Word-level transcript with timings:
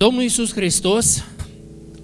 Domnul 0.00 0.22
Iisus 0.22 0.52
Hristos 0.52 1.24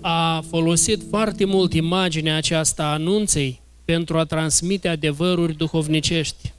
a 0.00 0.44
folosit 0.48 1.02
foarte 1.08 1.44
mult 1.44 1.72
imaginea 1.72 2.36
aceasta 2.36 2.84
a 2.84 2.92
anunței 2.92 3.60
pentru 3.84 4.18
a 4.18 4.24
transmite 4.24 4.88
adevăruri 4.88 5.56
duhovnicești, 5.56 6.52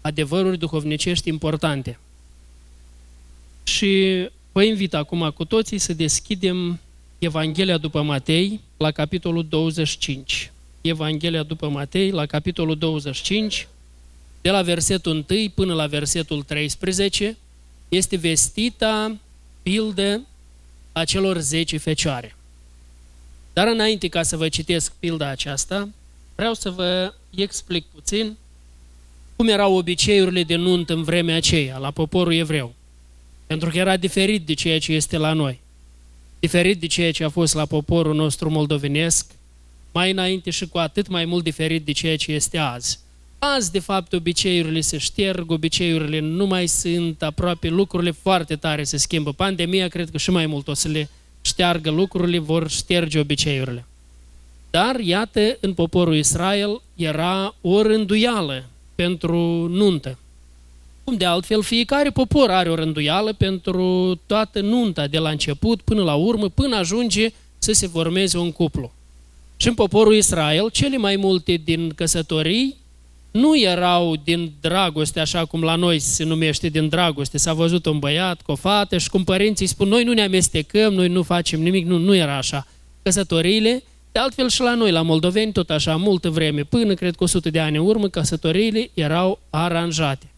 adevăruri 0.00 0.58
duhovnicești 0.58 1.28
importante. 1.28 1.98
Și 3.62 4.28
vă 4.52 4.62
invit 4.62 4.94
acum 4.94 5.30
cu 5.34 5.44
toții 5.44 5.78
să 5.78 5.92
deschidem 5.92 6.80
Evanghelia 7.18 7.78
după 7.78 8.02
Matei 8.02 8.60
la 8.76 8.90
capitolul 8.90 9.46
25. 9.48 10.52
Evanghelia 10.80 11.42
după 11.42 11.68
Matei 11.68 12.10
la 12.10 12.26
capitolul 12.26 12.76
25, 12.76 13.68
de 14.40 14.50
la 14.50 14.62
versetul 14.62 15.24
1 15.30 15.48
până 15.54 15.74
la 15.74 15.86
versetul 15.86 16.42
13, 16.42 17.36
este 17.88 18.16
vestita 18.16 19.16
pildă 19.62 20.24
a 20.92 21.04
celor 21.04 21.38
10 21.38 21.76
fecioare. 21.76 22.36
Dar 23.52 23.66
înainte 23.66 24.08
ca 24.08 24.22
să 24.22 24.36
vă 24.36 24.48
citesc 24.48 24.92
pilda 24.98 25.28
aceasta, 25.28 25.88
vreau 26.34 26.54
să 26.54 26.70
vă 26.70 27.14
explic 27.34 27.84
puțin 27.94 28.36
cum 29.36 29.48
erau 29.48 29.74
obiceiurile 29.74 30.42
de 30.42 30.54
nunt 30.54 30.90
în 30.90 31.02
vremea 31.02 31.36
aceea, 31.36 31.78
la 31.78 31.90
poporul 31.90 32.34
evreu. 32.34 32.74
Pentru 33.46 33.70
că 33.70 33.78
era 33.78 33.96
diferit 33.96 34.46
de 34.46 34.54
ceea 34.54 34.78
ce 34.78 34.92
este 34.92 35.16
la 35.16 35.32
noi. 35.32 35.60
Diferit 36.38 36.80
de 36.80 36.86
ceea 36.86 37.12
ce 37.12 37.24
a 37.24 37.28
fost 37.28 37.54
la 37.54 37.66
poporul 37.66 38.14
nostru 38.14 38.50
moldovenesc, 38.50 39.26
mai 39.92 40.10
înainte 40.10 40.50
și 40.50 40.66
cu 40.66 40.78
atât 40.78 41.08
mai 41.08 41.24
mult 41.24 41.44
diferit 41.44 41.84
de 41.84 41.92
ceea 41.92 42.16
ce 42.16 42.32
este 42.32 42.58
azi. 42.58 42.98
Azi, 43.42 43.72
de 43.72 43.78
fapt, 43.78 44.12
obiceiurile 44.12 44.80
se 44.80 44.98
șterg, 44.98 45.50
obiceiurile 45.50 46.18
nu 46.18 46.46
mai 46.46 46.66
sunt, 46.66 47.22
aproape 47.22 47.68
lucrurile 47.68 48.10
foarte 48.10 48.56
tare 48.56 48.84
se 48.84 48.96
schimbă. 48.96 49.32
Pandemia 49.32 49.88
cred 49.88 50.10
că 50.10 50.18
și 50.18 50.30
mai 50.30 50.46
mult 50.46 50.68
o 50.68 50.74
să 50.74 50.88
le 50.88 51.08
șteargă 51.40 51.90
lucrurile, 51.90 52.38
vor 52.38 52.70
șterge 52.70 53.18
obiceiurile. 53.18 53.84
Dar, 54.70 54.98
iată, 54.98 55.56
în 55.60 55.74
poporul 55.74 56.16
Israel 56.16 56.82
era 56.96 57.54
o 57.60 57.82
rânduială 57.82 58.64
pentru 58.94 59.66
nuntă. 59.70 60.18
Cum 61.04 61.16
de 61.16 61.24
altfel, 61.24 61.62
fiecare 61.62 62.10
popor 62.10 62.50
are 62.50 62.70
o 62.70 62.74
rânduială 62.74 63.32
pentru 63.32 64.14
toată 64.26 64.60
nunta, 64.60 65.06
de 65.06 65.18
la 65.18 65.30
început 65.30 65.82
până 65.82 66.02
la 66.02 66.14
urmă, 66.14 66.48
până 66.48 66.76
ajunge 66.76 67.28
să 67.58 67.72
se 67.72 67.86
formeze 67.86 68.38
un 68.38 68.52
cuplu. 68.52 68.92
Și 69.56 69.68
în 69.68 69.74
poporul 69.74 70.14
Israel, 70.14 70.70
cele 70.70 70.96
mai 70.96 71.16
multe 71.16 71.60
din 71.64 71.92
căsătorii 71.94 72.76
nu 73.30 73.58
erau 73.58 74.16
din 74.24 74.52
dragoste, 74.60 75.20
așa 75.20 75.44
cum 75.44 75.62
la 75.62 75.74
noi 75.74 75.98
se 75.98 76.24
numește 76.24 76.68
din 76.68 76.88
dragoste. 76.88 77.38
S-a 77.38 77.52
văzut 77.52 77.86
un 77.86 77.98
băiat 77.98 78.42
cu 78.42 78.52
o 78.52 78.54
fată 78.54 78.98
și 78.98 79.08
cum 79.08 79.24
părinții 79.24 79.66
spun, 79.66 79.88
noi 79.88 80.04
nu 80.04 80.12
ne 80.12 80.22
amestecăm, 80.22 80.92
noi 80.92 81.08
nu 81.08 81.22
facem 81.22 81.62
nimic, 81.62 81.86
nu, 81.86 81.98
nu 81.98 82.14
era 82.14 82.36
așa. 82.36 82.66
Căsătoriile, 83.02 83.82
de 84.12 84.18
altfel 84.18 84.48
și 84.48 84.60
la 84.60 84.74
noi, 84.74 84.90
la 84.90 85.02
moldoveni, 85.02 85.52
tot 85.52 85.70
așa, 85.70 85.96
multă 85.96 86.30
vreme, 86.30 86.62
până 86.62 86.94
cred 86.94 87.16
că 87.16 87.24
100 87.24 87.50
de 87.50 87.60
ani 87.60 87.76
în 87.76 87.86
urmă, 87.86 88.08
căsătoriile 88.08 88.90
erau 88.94 89.40
aranjate. 89.50 90.29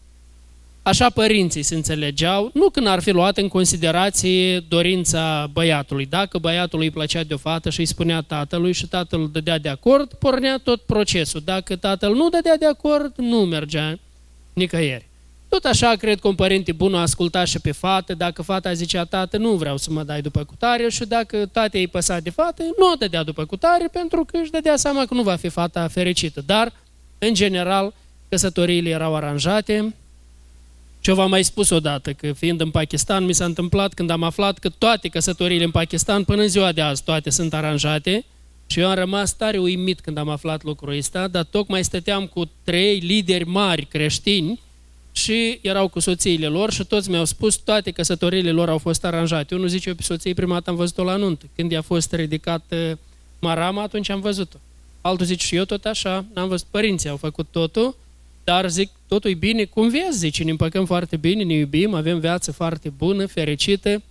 Așa 0.83 1.09
părinții 1.09 1.63
se 1.63 1.75
înțelegeau, 1.75 2.49
nu 2.53 2.69
când 2.69 2.87
ar 2.87 3.01
fi 3.01 3.11
luat 3.11 3.37
în 3.37 3.47
considerație 3.47 4.59
dorința 4.59 5.47
băiatului. 5.53 6.05
Dacă 6.05 6.37
băiatul 6.37 6.79
îi 6.79 6.91
plăcea 6.91 7.23
de 7.23 7.33
o 7.33 7.37
fată 7.37 7.69
și 7.69 7.79
îi 7.79 7.85
spunea 7.85 8.21
tatălui 8.21 8.71
și 8.71 8.87
tatăl 8.87 9.21
îl 9.21 9.29
dădea 9.31 9.57
de 9.57 9.69
acord, 9.69 10.13
pornea 10.13 10.59
tot 10.63 10.81
procesul. 10.81 11.41
Dacă 11.45 11.75
tatăl 11.75 12.13
nu 12.13 12.29
dădea 12.29 12.57
de 12.57 12.65
acord, 12.65 13.13
nu 13.17 13.37
mergea 13.37 13.99
nicăieri. 14.53 15.07
Tot 15.49 15.65
așa, 15.65 15.93
cred 15.95 16.19
că 16.19 16.27
un 16.27 16.35
părinte 16.35 16.71
bun 16.71 16.93
o 16.93 16.97
asculta 16.97 17.43
și 17.43 17.59
pe 17.59 17.71
fată, 17.71 18.13
dacă 18.13 18.41
fata 18.41 18.73
zicea, 18.73 19.03
tată, 19.03 19.37
nu 19.37 19.51
vreau 19.51 19.77
să 19.77 19.91
mă 19.91 20.03
dai 20.03 20.21
după 20.21 20.43
cutare 20.43 20.89
și 20.89 21.05
dacă 21.05 21.45
tate 21.45 21.77
îi 21.77 21.87
păsa 21.87 22.19
de 22.19 22.29
fată, 22.29 22.63
nu 22.77 22.91
o 22.91 22.95
dădea 22.99 23.23
după 23.23 23.45
cutare 23.45 23.87
pentru 23.91 24.25
că 24.25 24.37
își 24.41 24.51
dădea 24.51 24.75
seama 24.75 25.05
că 25.05 25.13
nu 25.13 25.21
va 25.21 25.35
fi 25.35 25.49
fata 25.49 25.87
fericită. 25.87 26.43
Dar, 26.45 26.73
în 27.17 27.33
general, 27.33 27.93
căsătoriile 28.29 28.89
erau 28.89 29.15
aranjate, 29.15 29.93
ce 31.03 31.11
v-am 31.11 31.29
mai 31.29 31.43
spus 31.43 31.69
odată, 31.69 32.13
că 32.13 32.33
fiind 32.33 32.61
în 32.61 32.71
Pakistan, 32.71 33.25
mi 33.25 33.33
s-a 33.33 33.45
întâmplat 33.45 33.93
când 33.93 34.09
am 34.09 34.23
aflat 34.23 34.57
că 34.57 34.69
toate 34.69 35.07
căsătoriile 35.07 35.63
în 35.63 35.71
Pakistan, 35.71 36.23
până 36.23 36.41
în 36.41 36.47
ziua 36.47 36.71
de 36.71 36.81
azi, 36.81 37.03
toate 37.03 37.29
sunt 37.29 37.53
aranjate 37.53 38.25
și 38.67 38.79
eu 38.79 38.89
am 38.89 38.95
rămas 38.95 39.33
tare 39.33 39.57
uimit 39.57 39.99
când 39.99 40.17
am 40.17 40.29
aflat 40.29 40.63
lucrul 40.63 40.97
ăsta, 40.97 41.27
dar 41.27 41.43
tocmai 41.43 41.83
stăteam 41.83 42.27
cu 42.27 42.49
trei 42.63 42.99
lideri 42.99 43.43
mari 43.43 43.85
creștini 43.85 44.59
și 45.11 45.59
erau 45.61 45.87
cu 45.87 45.99
soțiile 45.99 46.47
lor 46.47 46.71
și 46.71 46.83
toți 46.83 47.09
mi-au 47.09 47.25
spus 47.25 47.55
toate 47.55 47.91
căsătoriile 47.91 48.51
lor 48.51 48.69
au 48.69 48.77
fost 48.77 49.05
aranjate. 49.05 49.55
Unul 49.55 49.67
zice, 49.67 49.89
eu 49.89 49.95
pe 49.95 50.03
soției 50.03 50.33
prima 50.33 50.53
dată 50.53 50.69
am 50.69 50.75
văzut-o 50.75 51.03
la 51.03 51.15
nuntă. 51.15 51.45
Când 51.55 51.71
i-a 51.71 51.81
fost 51.81 52.13
ridicată 52.13 52.99
marama, 53.39 53.81
atunci 53.81 54.09
am 54.09 54.19
văzut-o. 54.19 54.57
Altul 55.01 55.25
zice, 55.25 55.45
și 55.45 55.55
eu 55.55 55.63
tot 55.63 55.85
așa, 55.85 56.25
n-am 56.33 56.47
văzut, 56.47 56.67
părinții 56.71 57.09
au 57.09 57.17
făcut 57.17 57.47
totul, 57.51 57.95
dar 58.43 58.69
zic, 58.69 58.89
totul 59.07 59.29
e 59.29 59.33
bine, 59.33 59.63
cum 59.63 59.89
vezi, 59.89 60.17
zice, 60.17 60.43
ne 60.43 60.51
împăcăm 60.51 60.85
foarte 60.85 61.17
bine, 61.17 61.43
ne 61.43 61.53
iubim, 61.53 61.93
avem 61.93 62.19
viață 62.19 62.51
foarte 62.51 62.89
bună, 62.89 63.25
fericită. 63.25 64.01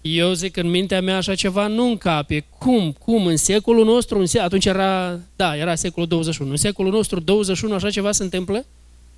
Eu 0.00 0.32
zic, 0.32 0.56
în 0.56 0.70
mintea 0.70 1.00
mea 1.00 1.16
așa 1.16 1.34
ceva 1.34 1.66
nu 1.66 1.86
încape. 1.86 2.44
Cum? 2.58 2.92
Cum? 2.98 3.26
În 3.26 3.36
secolul 3.36 3.84
nostru, 3.84 4.18
în 4.18 4.26
se... 4.26 4.38
atunci 4.40 4.64
era, 4.64 5.20
da, 5.36 5.56
era 5.56 5.74
secolul 5.74 6.08
21. 6.08 6.50
În 6.50 6.56
secolul 6.56 6.92
nostru 6.92 7.20
21 7.20 7.74
așa 7.74 7.90
ceva 7.90 8.12
se 8.12 8.22
întâmplă? 8.22 8.64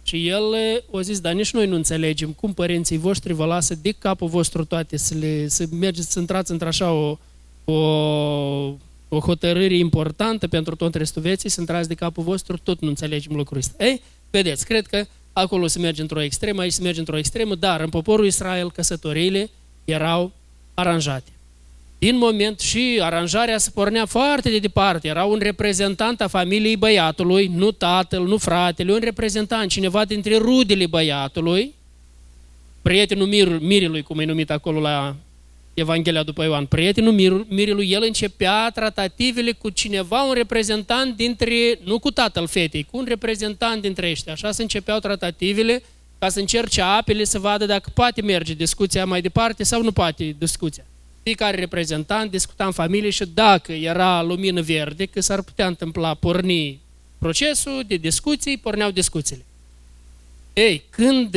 Și 0.03 0.29
el 0.29 0.43
o 0.91 1.01
zis, 1.01 1.21
dar 1.21 1.33
nici 1.33 1.53
noi 1.53 1.67
nu 1.67 1.75
înțelegem 1.75 2.31
cum 2.31 2.53
părinții 2.53 2.99
voștri 2.99 3.33
vă 3.33 3.45
lasă 3.45 3.75
de 3.83 3.91
capul 3.99 4.29
vostru 4.29 4.65
toate 4.65 4.97
să, 4.97 5.15
le, 5.15 5.49
să 5.49 5.65
mergeți, 5.71 6.13
să 6.13 6.19
intrați 6.19 6.51
într-așa 6.51 6.93
o, 6.93 7.19
o, 7.65 7.79
o 9.09 9.19
hotărâre 9.19 9.77
importantă 9.77 10.49
pentru 10.49 10.77
tot 10.77 10.95
restul 10.95 11.23
vieții, 11.23 11.49
să 11.49 11.61
intrați 11.61 11.89
de 11.89 11.95
capul 11.95 12.23
vostru, 12.23 12.59
tot 12.63 12.81
nu 12.81 12.89
înțelegem 12.89 13.37
lucrul 13.37 13.59
ăsta. 13.59 13.85
Ei, 13.85 14.03
Vedeți, 14.31 14.65
cred 14.65 14.87
că 14.87 15.05
acolo 15.33 15.67
se 15.67 15.79
merge 15.79 16.01
într-o 16.01 16.23
extremă, 16.23 16.61
aici 16.61 16.73
se 16.73 16.83
merge 16.83 16.99
într-o 16.99 17.19
extremă, 17.19 17.55
dar 17.55 17.81
în 17.81 17.89
poporul 17.89 18.27
Israel 18.27 18.71
căsătoriile 18.71 19.51
erau 19.85 20.33
aranjate. 20.75 21.31
Din 21.99 22.17
moment 22.17 22.61
și 22.61 22.99
aranjarea 23.03 23.59
se 23.59 23.71
pornea 23.71 24.07
foarte 24.07 24.51
de 24.51 24.59
departe. 24.59 25.09
Era 25.09 25.25
un 25.25 25.39
reprezentant 25.39 26.21
a 26.21 26.27
familiei 26.27 26.77
băiatului, 26.77 27.47
nu 27.47 27.71
tatăl, 27.71 28.27
nu 28.27 28.37
fratele, 28.37 28.93
un 28.93 29.01
reprezentant, 29.03 29.71
cineva 29.71 30.05
dintre 30.05 30.37
rudele 30.37 30.87
băiatului, 30.87 31.75
prietenul 32.83 33.27
mir, 33.27 33.59
mirilui, 33.59 34.03
cum 34.03 34.19
e 34.19 34.25
numit 34.25 34.51
acolo 34.51 34.81
la 34.81 35.17
Evanghelia 35.79 36.23
după 36.23 36.43
Ioan, 36.45 36.67
prietenul 36.67 37.13
mir, 37.13 37.45
mirilui, 37.49 37.91
el 37.91 38.03
începea 38.03 38.71
tratativele 38.75 39.53
cu 39.53 39.71
cineva, 39.71 40.23
un 40.23 40.35
reprezentant 40.35 41.17
dintre, 41.17 41.79
nu 41.85 41.99
cu 41.99 42.11
tatăl 42.11 42.47
fetei, 42.47 42.87
cu 42.91 42.97
un 42.99 43.05
reprezentant 43.09 43.83
dintre 43.83 44.11
ăștia. 44.11 44.33
Așa 44.33 44.53
se 44.53 44.63
începeau 44.63 44.99
tratativele 44.99 45.83
ca 46.19 46.29
să 46.29 46.39
încerce 46.39 46.81
apele 46.81 47.25
să 47.25 47.39
vadă 47.39 47.67
dacă 47.67 47.91
poate 47.95 48.23
merge 48.23 48.55
discuția 48.55 49.05
mai 49.05 49.21
departe 49.21 49.63
sau 49.63 49.83
nu 49.83 49.93
poate 49.93 50.35
discuția. 50.39 50.85
Fiecare 51.23 51.57
reprezentant 51.57 52.31
discuta 52.31 52.65
în 52.65 52.73
familie 52.73 53.11
și 53.11 53.25
dacă 53.35 53.73
era 53.73 54.23
lumină 54.23 54.61
verde, 54.61 55.05
că 55.05 55.21
s-ar 55.21 55.43
putea 55.43 55.67
întâmpla 55.67 56.15
porni 56.15 56.81
procesul 57.19 57.85
de 57.87 57.95
discuții, 57.95 58.57
porneau 58.57 58.91
discuțiile. 58.91 59.45
Ei, 60.53 60.83
când 60.91 61.37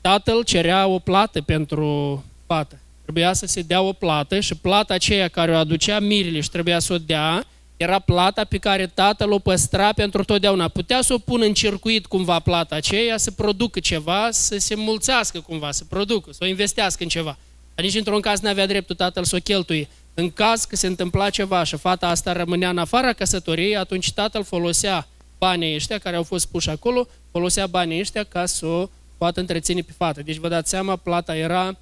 tatăl 0.00 0.42
cerea 0.44 0.86
o 0.86 0.98
plată 0.98 1.40
pentru 1.40 2.24
fată, 2.46 2.78
Trebuia 3.10 3.34
să 3.34 3.46
se 3.46 3.62
dea 3.62 3.80
o 3.80 3.92
plată 3.92 4.40
și 4.40 4.54
plata 4.54 4.94
aceea 4.94 5.28
care 5.28 5.52
o 5.52 5.56
aducea 5.56 6.00
mirile 6.00 6.40
și 6.40 6.50
trebuia 6.50 6.78
să 6.78 6.92
o 6.92 6.98
dea, 6.98 7.44
era 7.76 7.98
plata 7.98 8.44
pe 8.44 8.58
care 8.58 8.86
tatăl 8.86 9.32
o 9.32 9.38
păstra 9.38 9.92
pentru 9.92 10.24
totdeauna. 10.24 10.68
Putea 10.68 11.02
să 11.02 11.14
o 11.14 11.18
pună 11.18 11.44
în 11.44 11.54
circuit 11.54 12.06
cumva 12.06 12.38
plata 12.38 12.74
aceea, 12.74 13.16
să 13.16 13.30
producă 13.30 13.80
ceva, 13.80 14.28
să 14.30 14.58
se 14.58 14.74
mulțească 14.74 15.40
cumva, 15.40 15.70
să 15.70 15.84
producă, 15.88 16.32
să 16.32 16.38
o 16.42 16.46
investească 16.46 17.02
în 17.02 17.08
ceva. 17.08 17.38
Dar 17.74 17.84
nici 17.84 17.94
într-un 17.94 18.20
caz 18.20 18.40
nu 18.40 18.48
avea 18.48 18.66
dreptul 18.66 18.96
tatăl 18.96 19.24
să 19.24 19.36
o 19.36 19.38
cheltuie. 19.38 19.88
În 20.14 20.30
caz 20.30 20.64
că 20.64 20.76
se 20.76 20.86
întâmpla 20.86 21.30
ceva 21.30 21.64
și 21.64 21.76
fata 21.76 22.08
asta 22.08 22.32
rămânea 22.32 22.70
în 22.70 22.78
afara 22.78 23.12
căsătoriei, 23.12 23.76
atunci 23.76 24.12
tatăl 24.12 24.44
folosea 24.44 25.08
banii 25.38 25.74
ăștia 25.74 25.98
care 25.98 26.16
au 26.16 26.22
fost 26.22 26.46
puși 26.46 26.70
acolo, 26.70 27.08
folosea 27.30 27.66
banii 27.66 28.00
ăștia 28.00 28.24
ca 28.24 28.46
să 28.46 28.66
o 28.66 28.88
poată 29.18 29.40
întreține 29.40 29.80
pe 29.80 29.92
fată. 29.96 30.22
Deci 30.22 30.36
vă 30.36 30.48
dați 30.48 30.70
seama, 30.70 30.96
plata 30.96 31.36
era 31.36 31.76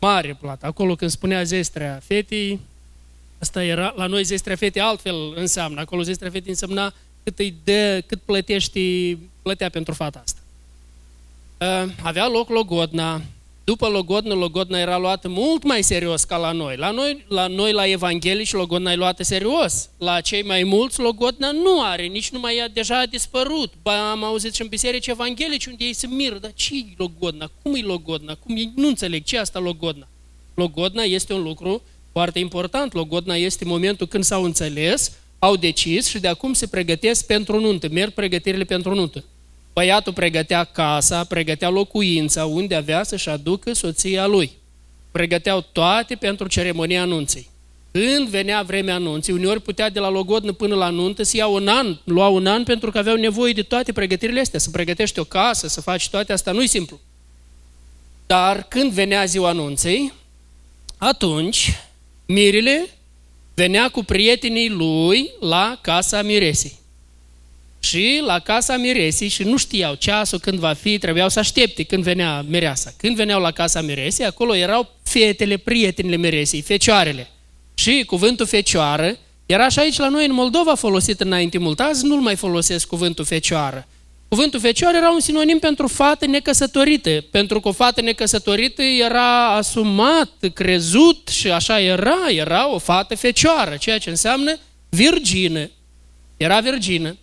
mare 0.00 0.36
plată. 0.40 0.66
Acolo 0.66 0.94
când 0.94 1.10
spunea 1.10 1.42
zestrea 1.42 2.00
fetii, 2.04 2.60
asta 3.38 3.64
era, 3.64 3.92
la 3.96 4.06
noi 4.06 4.22
zestrea 4.22 4.56
fetii 4.56 4.80
altfel 4.80 5.32
înseamnă. 5.34 5.80
Acolo 5.80 6.02
zestrea 6.02 6.30
fetii 6.30 6.50
însemna 6.50 6.94
cât 7.22 7.38
îi 7.38 7.54
dă, 7.64 8.02
cât 8.06 8.20
plătești, 8.20 9.16
plătea 9.42 9.68
pentru 9.68 9.94
fata 9.94 10.22
asta. 10.24 10.40
Uh, 11.58 11.92
avea 12.02 12.28
loc 12.28 12.48
logodna, 12.48 13.22
după 13.64 13.88
Logodnă, 13.88 14.34
Logodna 14.34 14.78
era 14.78 14.98
luată 14.98 15.28
mult 15.28 15.62
mai 15.62 15.82
serios 15.82 16.24
ca 16.24 16.36
la 16.36 16.52
noi. 16.52 16.76
La 16.76 16.90
noi, 16.90 17.24
la, 17.28 17.46
noi, 17.46 17.72
la 17.72 17.86
evanghelici, 17.86 18.52
Logodna 18.52 18.92
e 18.92 18.96
luată 18.96 19.22
serios. 19.22 19.90
La 19.98 20.20
cei 20.20 20.42
mai 20.42 20.62
mulți, 20.62 21.00
Logodna 21.00 21.50
nu 21.50 21.82
are, 21.82 22.02
nici 22.06 22.30
nu 22.30 22.38
mai 22.38 22.56
e, 22.56 22.70
deja 22.72 22.98
a 22.98 23.06
dispărut. 23.06 23.72
Ba, 23.82 24.10
am 24.10 24.24
auzit 24.24 24.54
și 24.54 24.62
în 24.62 24.68
biserici 24.68 25.06
evanghelici 25.06 25.66
unde 25.66 25.84
ei 25.84 25.92
se 25.92 26.06
miră, 26.06 26.38
dar 26.38 26.52
ce 26.54 26.74
e 26.74 26.94
Logodna? 26.96 27.50
Cum 27.62 27.74
e 27.74 27.80
Logodna? 27.80 28.34
Cum 28.34 28.56
e? 28.56 28.72
Nu 28.74 28.88
înțeleg, 28.88 29.24
ce 29.24 29.36
e 29.36 29.40
asta 29.40 29.58
Logodna? 29.58 30.08
Logodna 30.54 31.02
este 31.02 31.32
un 31.32 31.42
lucru 31.42 31.82
foarte 32.12 32.38
important. 32.38 32.92
Logodna 32.92 33.34
este 33.36 33.64
momentul 33.64 34.06
când 34.06 34.24
s-au 34.24 34.44
înțeles, 34.44 35.12
au 35.38 35.56
decis 35.56 36.08
și 36.08 36.18
de 36.18 36.28
acum 36.28 36.52
se 36.52 36.66
pregătesc 36.66 37.26
pentru 37.26 37.60
nuntă, 37.60 37.88
merg 37.88 38.12
pregătirile 38.12 38.64
pentru 38.64 38.94
nuntă. 38.94 39.24
Băiatul 39.80 40.12
pregătea 40.12 40.64
casa, 40.64 41.24
pregătea 41.24 41.68
locuința 41.68 42.44
unde 42.46 42.74
avea 42.74 43.02
să-și 43.02 43.28
aducă 43.28 43.72
soția 43.72 44.26
lui. 44.26 44.50
Pregăteau 45.10 45.66
toate 45.72 46.14
pentru 46.14 46.48
ceremonia 46.48 47.02
anunței. 47.02 47.48
Când 47.90 48.28
venea 48.28 48.62
vremea 48.62 48.94
anunții, 48.94 49.32
uneori 49.32 49.60
putea 49.62 49.90
de 49.90 49.98
la 49.98 50.08
logodnă 50.08 50.52
până 50.52 50.74
la 50.74 50.88
nuntă 50.88 51.22
să 51.22 51.36
ia 51.36 51.46
un 51.46 51.68
an, 51.68 51.96
lua 52.04 52.28
un 52.28 52.46
an 52.46 52.64
pentru 52.64 52.90
că 52.90 52.98
aveau 52.98 53.16
nevoie 53.16 53.52
de 53.52 53.62
toate 53.62 53.92
pregătirile 53.92 54.40
astea, 54.40 54.58
să 54.58 54.70
pregătești 54.70 55.18
o 55.18 55.24
casă, 55.24 55.68
să 55.68 55.80
faci 55.80 56.08
toate 56.08 56.32
astea, 56.32 56.52
nu-i 56.52 56.66
simplu. 56.66 57.00
Dar 58.26 58.62
când 58.68 58.92
venea 58.92 59.24
ziua 59.24 59.48
anunței, 59.48 60.12
atunci 60.98 61.78
mirile 62.26 62.88
venea 63.54 63.88
cu 63.88 64.04
prietenii 64.04 64.68
lui 64.68 65.30
la 65.40 65.78
casa 65.80 66.22
miresei. 66.22 66.79
Și 67.80 68.22
la 68.24 68.38
casa 68.38 68.76
miresei 68.76 69.28
și 69.28 69.42
nu 69.42 69.56
știau 69.56 69.94
ceasul 69.94 70.38
când 70.38 70.58
va 70.58 70.72
fi, 70.72 70.98
trebuiau 70.98 71.28
să 71.28 71.38
aștepte 71.38 71.82
când 71.82 72.02
venea 72.02 72.44
mireasa. 72.48 72.92
Când 72.96 73.16
veneau 73.16 73.40
la 73.40 73.50
casa 73.50 73.80
miresei, 73.80 74.26
acolo 74.26 74.54
erau 74.54 74.88
fetele, 75.02 75.56
prietenile 75.56 76.16
miresei, 76.16 76.60
fecioarele. 76.60 77.30
Și 77.74 78.02
cuvântul 78.06 78.46
fecioară 78.46 79.18
era 79.46 79.68
și 79.68 79.78
aici 79.78 79.98
la 79.98 80.08
noi 80.08 80.26
în 80.26 80.32
Moldova 80.32 80.74
folosit 80.74 81.20
înainte 81.20 81.58
mult. 81.58 81.80
Azi 81.80 82.06
nu-l 82.06 82.20
mai 82.20 82.36
folosesc 82.36 82.86
cuvântul 82.86 83.24
fecioară. 83.24 83.86
Cuvântul 84.28 84.60
fecioară 84.60 84.96
era 84.96 85.10
un 85.10 85.20
sinonim 85.20 85.58
pentru 85.58 85.86
fată 85.88 86.26
necăsătorită, 86.26 87.24
pentru 87.30 87.60
că 87.60 87.68
o 87.68 87.72
fată 87.72 88.00
necăsătorită 88.00 88.82
era 88.82 89.46
asumat, 89.54 90.30
crezut 90.54 91.28
și 91.28 91.50
așa 91.50 91.80
era, 91.80 92.18
era 92.28 92.72
o 92.72 92.78
fată 92.78 93.14
fecioară, 93.14 93.76
ceea 93.76 93.98
ce 93.98 94.10
înseamnă 94.10 94.58
virgină. 94.88 95.70
Era 96.36 96.60
virgină. 96.60 97.16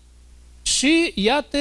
Și 0.75 1.11
iată, 1.15 1.57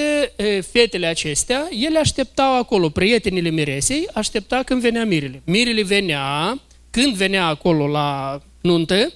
fetele 0.70 1.06
acestea, 1.06 1.68
ele 1.70 1.98
așteptau 1.98 2.58
acolo, 2.58 2.88
prietenile 2.88 3.50
miresei, 3.50 4.08
aștepta 4.14 4.62
când 4.62 4.80
venea 4.80 5.04
mirele. 5.04 5.42
Mirele 5.44 5.82
venea, 5.82 6.58
când 6.90 7.14
venea 7.14 7.46
acolo 7.46 7.86
la 7.86 8.40
nuntă, 8.60 9.12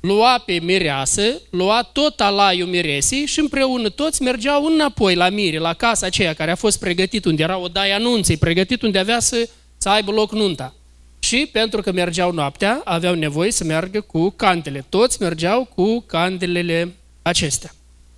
lua 0.00 0.42
pe 0.46 0.52
mireasă, 0.52 1.40
lua 1.50 1.90
tot 1.92 2.20
alaiul 2.20 2.68
miresii 2.68 3.26
și 3.26 3.40
împreună 3.40 3.88
toți 3.88 4.22
mergeau 4.22 4.64
înapoi 4.64 5.14
la 5.14 5.28
mire, 5.28 5.58
la 5.58 5.74
casa 5.74 6.06
aceea 6.06 6.32
care 6.32 6.50
a 6.50 6.54
fost 6.56 6.78
pregătit, 6.78 7.24
unde 7.24 7.42
era 7.42 7.58
o 7.58 7.68
daie 7.68 7.92
anunței, 7.92 8.36
pregătit 8.36 8.82
unde 8.82 8.98
avea 8.98 9.20
să, 9.20 9.48
să 9.76 9.88
aibă 9.88 10.10
loc 10.10 10.32
nunta. 10.32 10.74
Și 11.18 11.48
pentru 11.52 11.82
că 11.82 11.92
mergeau 11.92 12.32
noaptea, 12.32 12.80
aveau 12.84 13.14
nevoie 13.14 13.52
să 13.52 13.64
meargă 13.64 14.00
cu 14.00 14.30
candele. 14.30 14.84
Toți 14.88 15.22
mergeau 15.22 15.64
cu 15.74 16.00
candelele 16.00 16.94
acestea. 17.22 17.70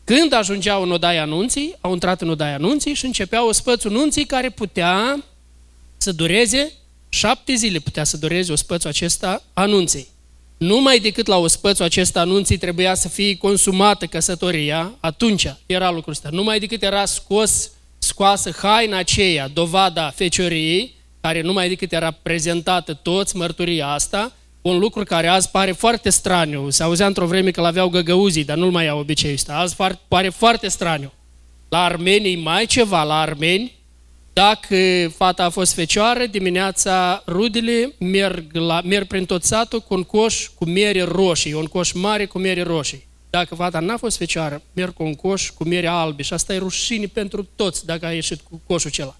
Când 0.05 0.33
ajungeau 0.33 0.83
în 0.83 0.91
odaia 0.91 1.23
anunții, 1.23 1.75
au 1.81 1.93
intrat 1.93 2.21
în 2.21 2.29
odaia 2.29 2.55
anunții 2.55 2.95
și 2.95 3.05
începeau 3.05 3.49
ospățul 3.49 3.91
nunții 3.91 4.25
care 4.25 4.51
putea 4.51 5.25
să 5.97 6.13
dureze 6.13 6.73
șapte 7.09 7.55
zile, 7.55 7.79
putea 7.79 8.05
să 8.05 8.17
dureze 8.17 8.53
ospățul 8.53 8.91
acesta 8.91 9.43
anunții 9.53 10.13
numai 10.57 10.99
decât 10.99 11.27
la 11.27 11.37
ospățul 11.37 11.85
acesta 11.85 12.21
anunții 12.21 12.57
trebuia 12.57 12.95
să 12.95 13.09
fie 13.09 13.37
consumată 13.37 14.07
căsătoria, 14.07 14.95
atunci 15.01 15.55
era 15.67 15.91
lucrul 15.91 16.13
ăsta. 16.13 16.29
Numai 16.33 16.59
decât 16.59 16.83
era 16.83 17.05
scos, 17.05 17.71
scoasă 17.99 18.55
haina 18.57 18.97
aceea, 18.97 19.49
dovada 19.49 20.11
fecioriei, 20.11 20.95
care 21.21 21.41
numai 21.41 21.69
decât 21.69 21.93
era 21.93 22.11
prezentată 22.11 22.95
toți 22.95 23.37
mărturia 23.37 23.87
asta, 23.87 24.33
un 24.65 24.79
lucru 24.79 25.05
care 25.05 25.27
azi 25.27 25.51
pare 25.51 25.73
foarte 25.73 26.11
straniu. 26.11 26.71
Se 26.71 26.83
auzea 26.83 27.07
într-o 27.07 27.27
vreme 27.27 27.51
că 27.51 27.61
l-aveau 27.61 27.89
găgăuzii, 27.89 28.45
dar 28.45 28.57
nu-l 28.57 28.71
mai 28.71 28.89
au 28.89 28.99
obiceiul 28.99 29.37
ăsta. 29.37 29.57
Azi 29.57 29.77
pare 30.09 30.29
foarte 30.29 30.69
straniu. 30.69 31.13
La 31.69 31.85
armenii 31.85 32.37
mai 32.37 32.67
ceva, 32.67 33.03
la 33.03 33.21
armeni 33.21 33.73
dacă 34.35 35.09
fata 35.17 35.45
a 35.45 35.49
fost 35.49 35.73
fecioară, 35.73 36.27
dimineața 36.27 37.23
rudele 37.27 37.95
merg, 37.99 38.57
la, 38.57 38.81
merg 38.85 39.07
prin 39.07 39.25
tot 39.25 39.45
satul 39.45 39.81
cu 39.81 39.95
un 39.95 40.03
coș 40.03 40.49
cu 40.55 40.65
mere 40.65 41.03
roșii, 41.03 41.53
un 41.53 41.65
coș 41.65 41.93
mare 41.93 42.27
cu 42.27 42.39
mere 42.39 42.63
roșii. 42.63 43.07
Dacă 43.31 43.55
fata 43.55 43.81
n-a 43.81 43.97
fost 43.97 44.17
fecioară, 44.17 44.63
merg 44.73 44.95
cu 44.95 45.03
un 45.03 45.15
coș 45.15 45.51
cu 45.51 45.65
mere 45.65 45.87
albe 45.87 46.23
și 46.23 46.33
asta 46.33 46.55
e 46.55 46.59
rușine 46.59 47.07
pentru 47.07 47.49
toți 47.57 47.87
dacă 47.87 48.07
a 48.07 48.13
ieșit 48.13 48.41
cu 48.41 48.61
coșul 48.67 48.91
acela. 48.93 49.17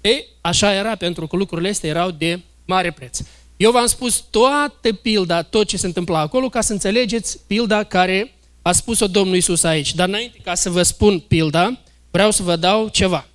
Ei, 0.00 0.26
așa 0.40 0.74
era 0.74 0.94
pentru 0.94 1.26
că 1.26 1.36
lucrurile 1.36 1.68
astea 1.68 1.90
erau 1.90 2.10
de 2.10 2.40
mare 2.64 2.90
preț. 2.90 3.20
Eu 3.58 3.70
v-am 3.70 3.86
spus 3.86 4.24
toată 4.30 4.92
pilda, 4.92 5.42
tot 5.42 5.66
ce 5.66 5.76
se 5.76 5.86
întâmpla 5.86 6.18
acolo, 6.18 6.48
ca 6.48 6.60
să 6.60 6.72
înțelegeți 6.72 7.38
pilda 7.46 7.84
care 7.84 8.34
a 8.62 8.72
spus-o 8.72 9.06
Domnul 9.06 9.36
Isus 9.36 9.62
aici. 9.62 9.94
Dar 9.94 10.08
înainte 10.08 10.38
ca 10.42 10.54
să 10.54 10.70
vă 10.70 10.82
spun 10.82 11.18
pilda, 11.18 11.78
vreau 12.10 12.30
să 12.30 12.42
vă 12.42 12.56
dau 12.56 12.88
ceva. 12.88 13.26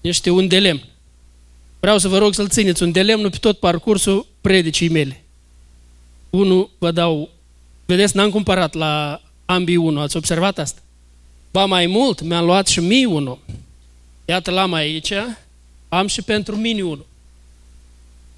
Este 0.00 0.30
un 0.30 0.48
de 0.48 0.58
lemn. 0.58 0.82
Vreau 1.80 1.98
să 1.98 2.08
vă 2.08 2.18
rog 2.18 2.34
să-l 2.34 2.48
țineți 2.48 2.82
un 2.82 2.92
de 2.92 3.02
lemn 3.02 3.30
pe 3.30 3.36
tot 3.36 3.58
parcursul 3.58 4.26
predicii 4.40 4.88
mele. 4.88 5.24
Unul 6.30 6.70
vă 6.78 6.90
dau, 6.90 7.28
vedeți, 7.86 8.16
n-am 8.16 8.30
cumpărat 8.30 8.74
la 8.74 9.22
ambii 9.44 9.76
unul, 9.76 10.02
ați 10.02 10.16
observat 10.16 10.58
asta? 10.58 10.80
Ba 11.50 11.64
mai 11.64 11.86
mult, 11.86 12.20
mi-am 12.20 12.44
luat 12.44 12.66
și 12.66 12.80
mie 12.80 13.06
unul. 13.06 13.38
Iată 14.28 14.50
l-am 14.50 14.72
aici, 14.72 15.12
am 15.88 16.06
și 16.06 16.22
pentru 16.22 16.56
mine 16.56 16.82
unul. 16.82 17.06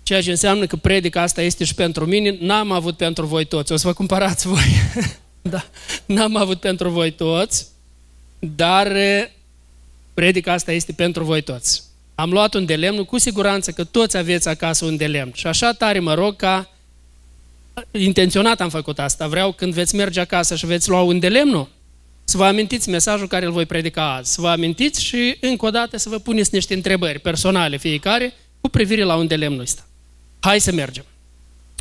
Ceea 0.03 0.23
ce 0.23 0.31
înseamnă 0.31 0.67
că 0.67 0.77
predica 0.77 1.23
asta 1.23 1.43
este 1.43 1.65
și 1.65 1.75
pentru 1.75 2.07
mine, 2.07 2.37
n-am 2.41 2.71
avut 2.71 2.97
pentru 2.97 3.27
voi 3.27 3.45
toți. 3.45 3.73
O 3.73 3.77
să 3.77 3.87
vă 3.87 3.93
cumpărați 3.93 4.47
voi. 4.47 4.67
da, 5.53 5.65
n-am 6.07 6.37
avut 6.37 6.61
pentru 6.61 6.89
voi 6.89 7.11
toți, 7.11 7.67
dar 8.39 8.93
predica 10.15 10.53
asta 10.53 10.73
este 10.73 10.93
pentru 10.93 11.25
voi 11.25 11.43
toți. 11.43 11.83
Am 12.15 12.31
luat 12.31 12.55
un 12.55 12.65
de 12.65 12.77
lemn, 12.77 13.05
cu 13.05 13.19
siguranță 13.19 13.71
că 13.71 13.85
toți 13.85 14.17
aveți 14.17 14.49
acasă 14.49 14.85
un 14.85 14.97
de 14.97 15.07
lemn. 15.07 15.33
Și 15.35 15.47
așa 15.47 15.73
tare 15.73 15.99
mă 15.99 16.15
rog 16.15 16.37
ca, 16.37 16.71
intenționat 17.91 18.61
am 18.61 18.69
făcut 18.69 18.99
asta, 18.99 19.29
vreau 19.29 19.53
când 19.53 19.73
veți 19.73 19.95
merge 19.95 20.21
acasă 20.21 20.57
și 20.57 20.67
veți 20.67 20.89
lua 20.89 21.01
un 21.01 21.19
de 21.19 21.29
lemn, 21.29 21.69
să 22.31 22.37
vă 22.37 22.45
amintiți 22.45 22.89
mesajul 22.89 23.27
care 23.27 23.47
îl 23.47 23.53
voi 23.53 23.67
predica 23.67 24.15
azi. 24.15 24.33
Să 24.33 24.41
vă 24.41 24.49
amintiți 24.49 25.05
și 25.05 25.37
încă 25.41 25.67
o 25.67 25.71
dată 25.71 25.97
să 25.97 26.09
vă 26.09 26.19
puneți 26.19 26.55
niște 26.55 26.75
întrebări 26.75 27.19
personale 27.19 27.77
fiecare 27.77 28.33
cu 28.61 28.69
privire 28.69 29.03
la 29.03 29.17
un 29.17 29.27
de 29.27 29.37
lemnul 29.37 29.61
ăsta. 29.61 29.87
Hai 30.41 30.61
să 30.61 30.73
mergem. 30.73 31.05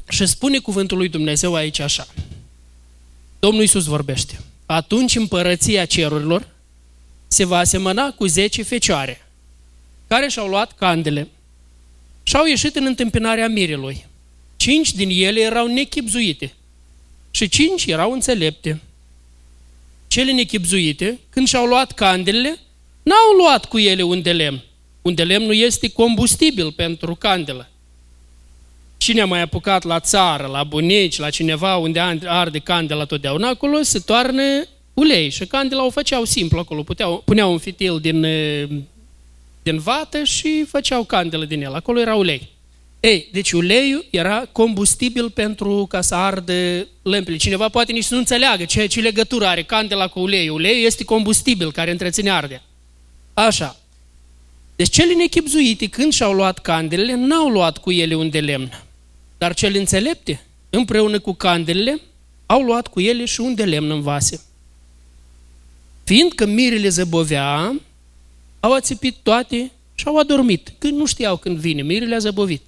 Și 0.10 0.26
spune 0.26 0.58
cuvântul 0.58 0.98
lui 0.98 1.10
Dumnezeu 1.10 1.56
aici 1.56 1.80
așa. 1.80 2.08
Domnul 3.40 3.62
Iisus 3.62 3.86
vorbește. 3.86 4.40
Atunci 4.66 5.16
împărăția 5.16 5.86
cerurilor 5.86 6.48
se 7.28 7.46
va 7.46 7.58
asemăna 7.58 8.12
cu 8.12 8.26
zece 8.26 8.64
fecioare, 8.64 9.28
care 10.08 10.28
și-au 10.28 10.48
luat 10.48 10.72
candele 10.76 11.28
și 12.24 12.36
au 12.36 12.46
ieșit 12.46 12.76
în 12.76 12.86
întâmpinarea 12.86 13.48
mirelui. 13.48 14.06
Cinci 14.56 14.94
din 14.94 15.10
ele 15.10 15.40
erau 15.40 15.68
nechipzuite 15.68 16.54
și 17.32 17.50
cinci 17.50 17.86
erau 17.86 18.12
înțelepte. 18.12 18.80
Cele 20.10 20.32
nechipzuite, 20.32 21.20
când 21.30 21.48
și-au 21.48 21.66
luat 21.66 21.92
candelele, 21.92 22.60
n-au 23.04 23.38
luat 23.38 23.66
cu 23.66 23.78
ele 23.78 24.04
un 24.04 24.22
de 24.22 24.32
lemn. 24.32 24.64
Un 25.02 25.14
de 25.14 25.24
lemn 25.24 25.46
nu 25.46 25.54
este 25.54 25.92
combustibil 25.92 26.72
pentru 26.72 27.16
candelă. 27.16 27.70
Cine 28.98 29.22
a 29.22 29.26
mai 29.26 29.42
apucat 29.42 29.84
la 29.84 30.00
țară, 30.00 30.48
la 30.48 30.64
bunici, 30.64 31.18
la 31.18 31.30
cineva 31.30 31.76
unde 31.76 32.00
arde 32.26 32.60
candela 32.60 33.06
totdeauna, 33.06 33.48
acolo 33.48 33.82
se 33.82 34.00
toarnă 34.00 34.66
ulei 34.94 35.30
și 35.30 35.46
candela 35.46 35.86
o 35.86 35.90
făceau 35.90 36.24
simplu 36.24 36.60
acolo, 36.60 36.84
puteau, 36.84 37.22
puneau 37.26 37.52
un 37.52 37.58
fitil 37.58 38.00
din, 38.00 38.22
din 39.64 39.80
vată 39.80 40.24
și 40.24 40.64
făceau 40.68 41.04
candelă 41.04 41.46
din 41.46 41.62
el, 41.62 41.74
acolo 41.74 42.00
era 42.00 42.16
ulei. 42.16 42.50
Ei, 43.00 43.30
deci 43.32 43.52
uleiul 43.52 44.06
era 44.10 44.46
combustibil 44.52 45.30
pentru 45.30 45.86
ca 45.90 46.02
să 46.02 46.16
ardă 46.16 46.88
lămpile. 47.02 47.38
Cineva 47.38 47.70
poate 47.70 47.92
nici 47.92 48.04
să 48.04 48.14
nu 48.14 48.20
înțeleagă 48.20 48.66
ce, 48.66 48.86
ce 48.86 49.02
legătură 49.02 49.46
are 49.46 49.64
candela 49.64 50.08
cu 50.08 50.20
uleiul. 50.20 50.56
Uleiul 50.56 50.86
este 50.86 51.04
combustibil 51.04 51.72
care 51.72 51.92
întreține 51.92 52.30
ardea. 52.30 52.64
Așa. 53.34 53.80
Deci 54.76 54.90
cele 54.90 55.14
nechipzuite, 55.14 55.88
când 55.88 56.14
și-au 56.14 56.34
luat 56.34 56.60
candelele, 56.60 57.16
n-au 57.16 57.50
luat 57.50 57.78
cu 57.78 57.92
ele 57.92 58.16
un 58.16 58.30
de 58.30 58.40
lemn. 58.40 58.84
Dar 59.38 59.54
cele 59.54 59.80
înțelepte, 59.80 60.46
împreună 60.70 61.20
cu 61.20 61.34
candelele, 61.34 62.00
au 62.46 62.62
luat 62.62 62.88
cu 62.88 63.00
ele 63.00 63.26
și 63.26 63.42
un 63.42 63.56
de 63.56 63.66
lemn 63.66 63.92
în 63.92 64.02
vase. 64.02 64.42
Fiindcă 66.04 66.46
mirele 66.46 66.90
zăbovea, 66.90 67.76
au 68.60 68.74
ațipit 68.74 69.16
toate 69.24 69.72
și 69.96 70.08
au 70.08 70.18
adormit. 70.18 70.74
Când 70.78 70.98
nu 70.98 71.06
știau 71.06 71.38
când 71.38 71.58
vine, 71.58 71.82
mirele 71.82 72.16
a 72.16 72.20
zăbovit. 72.20 72.62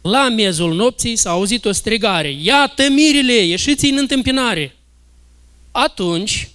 La 0.00 0.28
miezul 0.28 0.74
nopții 0.74 1.16
s-a 1.16 1.30
auzit 1.30 1.64
o 1.64 1.72
strigare, 1.72 2.36
iată 2.42 2.88
mirele, 2.88 3.32
ieșiți 3.32 3.86
în 3.86 3.96
întâmpinare. 3.96 4.76
Atunci, 5.70 6.48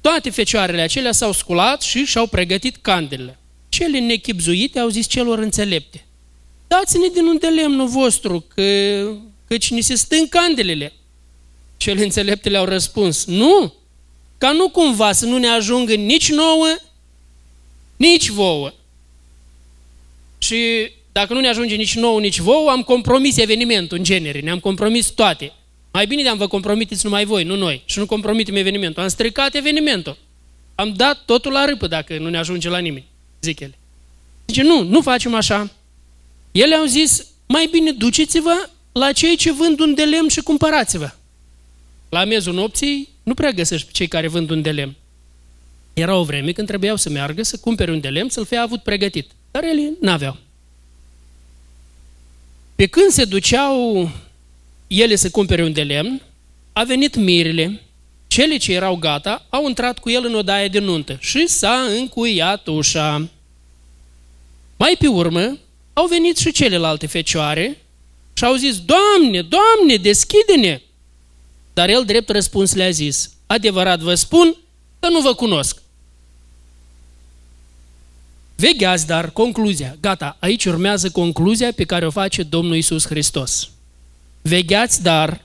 toate 0.00 0.30
fecioarele 0.30 0.80
acelea 0.80 1.12
s-au 1.12 1.32
sculat 1.32 1.82
și 1.82 2.04
și-au 2.04 2.26
pregătit 2.26 2.76
candelele. 2.76 3.38
cele 3.68 3.98
nechipzuite 3.98 4.78
au 4.78 4.88
zis 4.88 5.06
celor 5.06 5.38
înțelepte, 5.38 6.06
dați-ne 6.66 7.06
din 7.14 7.26
unde 7.26 7.46
lemnul 7.46 7.88
vostru, 7.88 8.44
că, 8.54 8.62
căci 9.48 9.70
ni 9.70 9.80
se 9.80 9.94
stâng 9.94 10.28
candelele. 10.28 10.92
Cele 11.76 12.02
înțelepte 12.02 12.48
le-au 12.48 12.64
răspuns, 12.64 13.24
nu, 13.24 13.74
ca 14.38 14.52
nu 14.52 14.68
cumva 14.68 15.12
să 15.12 15.26
nu 15.26 15.38
ne 15.38 15.48
ajungă 15.48 15.94
nici 15.94 16.30
nouă, 16.30 16.76
nici 17.96 18.28
vouă. 18.28 18.72
Și 20.38 20.90
dacă 21.18 21.34
nu 21.34 21.40
ne 21.40 21.48
ajunge 21.48 21.74
nici 21.74 21.94
nouă, 21.94 22.20
nici 22.20 22.38
vouă, 22.38 22.70
am 22.70 22.82
compromis 22.82 23.36
evenimentul 23.36 23.98
în 23.98 24.04
genere, 24.04 24.40
ne-am 24.40 24.58
compromis 24.58 25.06
toate. 25.06 25.52
Mai 25.92 26.06
bine 26.06 26.22
de-am 26.22 26.36
vă 26.36 26.46
compromiteți 26.46 27.04
numai 27.04 27.24
voi, 27.24 27.44
nu 27.44 27.56
noi. 27.56 27.82
Și 27.84 27.98
nu 27.98 28.06
compromitem 28.06 28.54
evenimentul. 28.54 29.02
Am 29.02 29.08
stricat 29.08 29.54
evenimentul. 29.54 30.16
Am 30.74 30.92
dat 30.96 31.22
totul 31.24 31.52
la 31.52 31.64
râpă 31.64 31.86
dacă 31.86 32.18
nu 32.18 32.28
ne 32.28 32.38
ajunge 32.38 32.68
la 32.68 32.78
nimeni, 32.78 33.04
zic 33.40 33.60
ele. 33.60 33.78
Zice, 34.46 34.62
nu, 34.62 34.82
nu 34.82 35.00
facem 35.00 35.34
așa. 35.34 35.70
Ele 36.52 36.74
au 36.74 36.84
zis, 36.84 37.26
mai 37.46 37.68
bine 37.70 37.90
duceți-vă 37.90 38.70
la 38.92 39.12
cei 39.12 39.36
ce 39.36 39.52
vând 39.52 39.80
un 39.80 39.94
de 39.94 40.04
lemn 40.04 40.28
și 40.28 40.40
cumpărați-vă. 40.40 41.10
La 42.08 42.24
mezul 42.24 42.54
nopții 42.54 43.08
nu 43.22 43.34
prea 43.34 43.50
găsești 43.50 43.86
pe 43.86 43.92
cei 43.92 44.08
care 44.08 44.28
vând 44.28 44.50
un 44.50 44.62
de 44.62 44.70
lemn. 44.70 44.94
Era 45.94 46.16
o 46.16 46.24
vreme 46.24 46.52
când 46.52 46.66
trebuiau 46.66 46.96
să 46.96 47.10
meargă 47.10 47.42
să 47.42 47.56
cumpere 47.56 47.90
un 47.90 48.00
de 48.00 48.08
lemn, 48.08 48.28
să-l 48.28 48.44
fie 48.44 48.56
avut 48.56 48.82
pregătit. 48.82 49.30
Dar 49.50 49.64
ele 49.64 49.92
n-aveau. 50.00 50.36
Pe 52.76 52.86
când 52.86 53.10
se 53.10 53.24
duceau 53.24 54.10
ele 54.86 55.14
să 55.14 55.30
cumpere 55.30 55.64
un 55.64 55.72
de 55.72 55.82
lemn, 55.82 56.22
a 56.72 56.84
venit 56.84 57.16
mirile, 57.16 57.80
cele 58.26 58.56
ce 58.56 58.72
erau 58.72 58.96
gata, 58.96 59.46
au 59.48 59.68
intrat 59.68 59.98
cu 59.98 60.10
el 60.10 60.24
în 60.24 60.34
odaie 60.34 60.68
de 60.68 60.78
nuntă 60.78 61.16
și 61.20 61.46
s-a 61.46 61.86
încuiat 61.98 62.66
ușa. 62.66 63.28
Mai 64.76 64.96
pe 64.98 65.06
urmă, 65.06 65.58
au 65.92 66.06
venit 66.06 66.36
și 66.36 66.52
celelalte 66.52 67.06
fecioare 67.06 67.82
și 68.34 68.44
au 68.44 68.54
zis, 68.54 68.80
Doamne, 68.80 69.42
Doamne, 69.42 69.96
deschide-ne! 70.02 70.80
Dar 71.74 71.88
el 71.88 72.04
drept 72.04 72.28
răspuns 72.28 72.74
le-a 72.74 72.90
zis, 72.90 73.30
adevărat 73.46 74.00
vă 74.00 74.14
spun 74.14 74.56
că 75.00 75.08
nu 75.08 75.20
vă 75.20 75.34
cunosc. 75.34 75.82
Vegheați, 78.56 79.06
dar, 79.06 79.30
concluzia. 79.30 79.96
Gata, 80.00 80.36
aici 80.40 80.64
urmează 80.64 81.10
concluzia 81.10 81.72
pe 81.72 81.84
care 81.84 82.06
o 82.06 82.10
face 82.10 82.42
Domnul 82.42 82.76
Isus 82.76 83.06
Hristos. 83.06 83.70
Vegheați, 84.42 85.02
dar, 85.02 85.44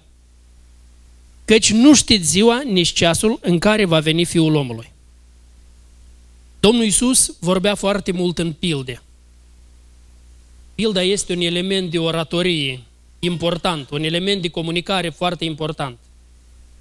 căci 1.45 1.71
nu 1.71 1.93
știți 1.95 2.29
ziua, 2.29 2.61
nici 2.61 2.93
ceasul 2.93 3.39
în 3.41 3.59
care 3.59 3.85
va 3.85 3.99
veni 3.99 4.25
Fiul 4.25 4.55
omului. 4.55 4.91
Domnul 6.59 6.83
Isus 6.83 7.35
vorbea 7.39 7.75
foarte 7.75 8.11
mult 8.11 8.37
în 8.37 8.53
pilde. 8.53 9.01
Pilda 10.75 11.01
este 11.01 11.33
un 11.33 11.41
element 11.41 11.91
de 11.91 11.99
oratorie 11.99 12.81
important, 13.19 13.89
un 13.89 14.03
element 14.03 14.41
de 14.41 14.49
comunicare 14.49 15.09
foarte 15.09 15.45
important. 15.45 15.97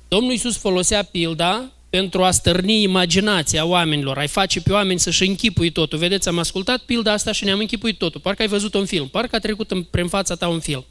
Domnul 0.09 0.33
Isus 0.33 0.57
folosea 0.57 1.03
pilda 1.03 1.71
pentru 1.90 2.25
a 2.25 2.30
stârni 2.30 2.82
imaginația 2.82 3.64
oamenilor, 3.64 4.18
ai 4.18 4.28
face 4.28 4.61
pe 4.61 4.73
oameni 4.73 4.99
să-și 4.99 5.26
închipui 5.26 5.70
totul. 5.70 5.99
Vedeți, 5.99 6.28
am 6.28 6.38
ascultat 6.38 6.80
pilda 6.80 7.12
asta 7.12 7.32
și 7.32 7.44
ne-am 7.44 7.59
închipuit 7.59 7.99
totul. 7.99 8.20
Parcă 8.20 8.42
ai 8.42 8.49
văzut 8.49 8.75
un 8.75 8.87
film, 8.87 9.09
parcă 9.09 9.37
a 9.37 9.38
trecut 9.38 9.70
în, 9.70 9.82
prin 9.82 10.09
fața 10.09 10.35
ta 10.35 10.49
un 10.49 10.61
film. 10.61 10.85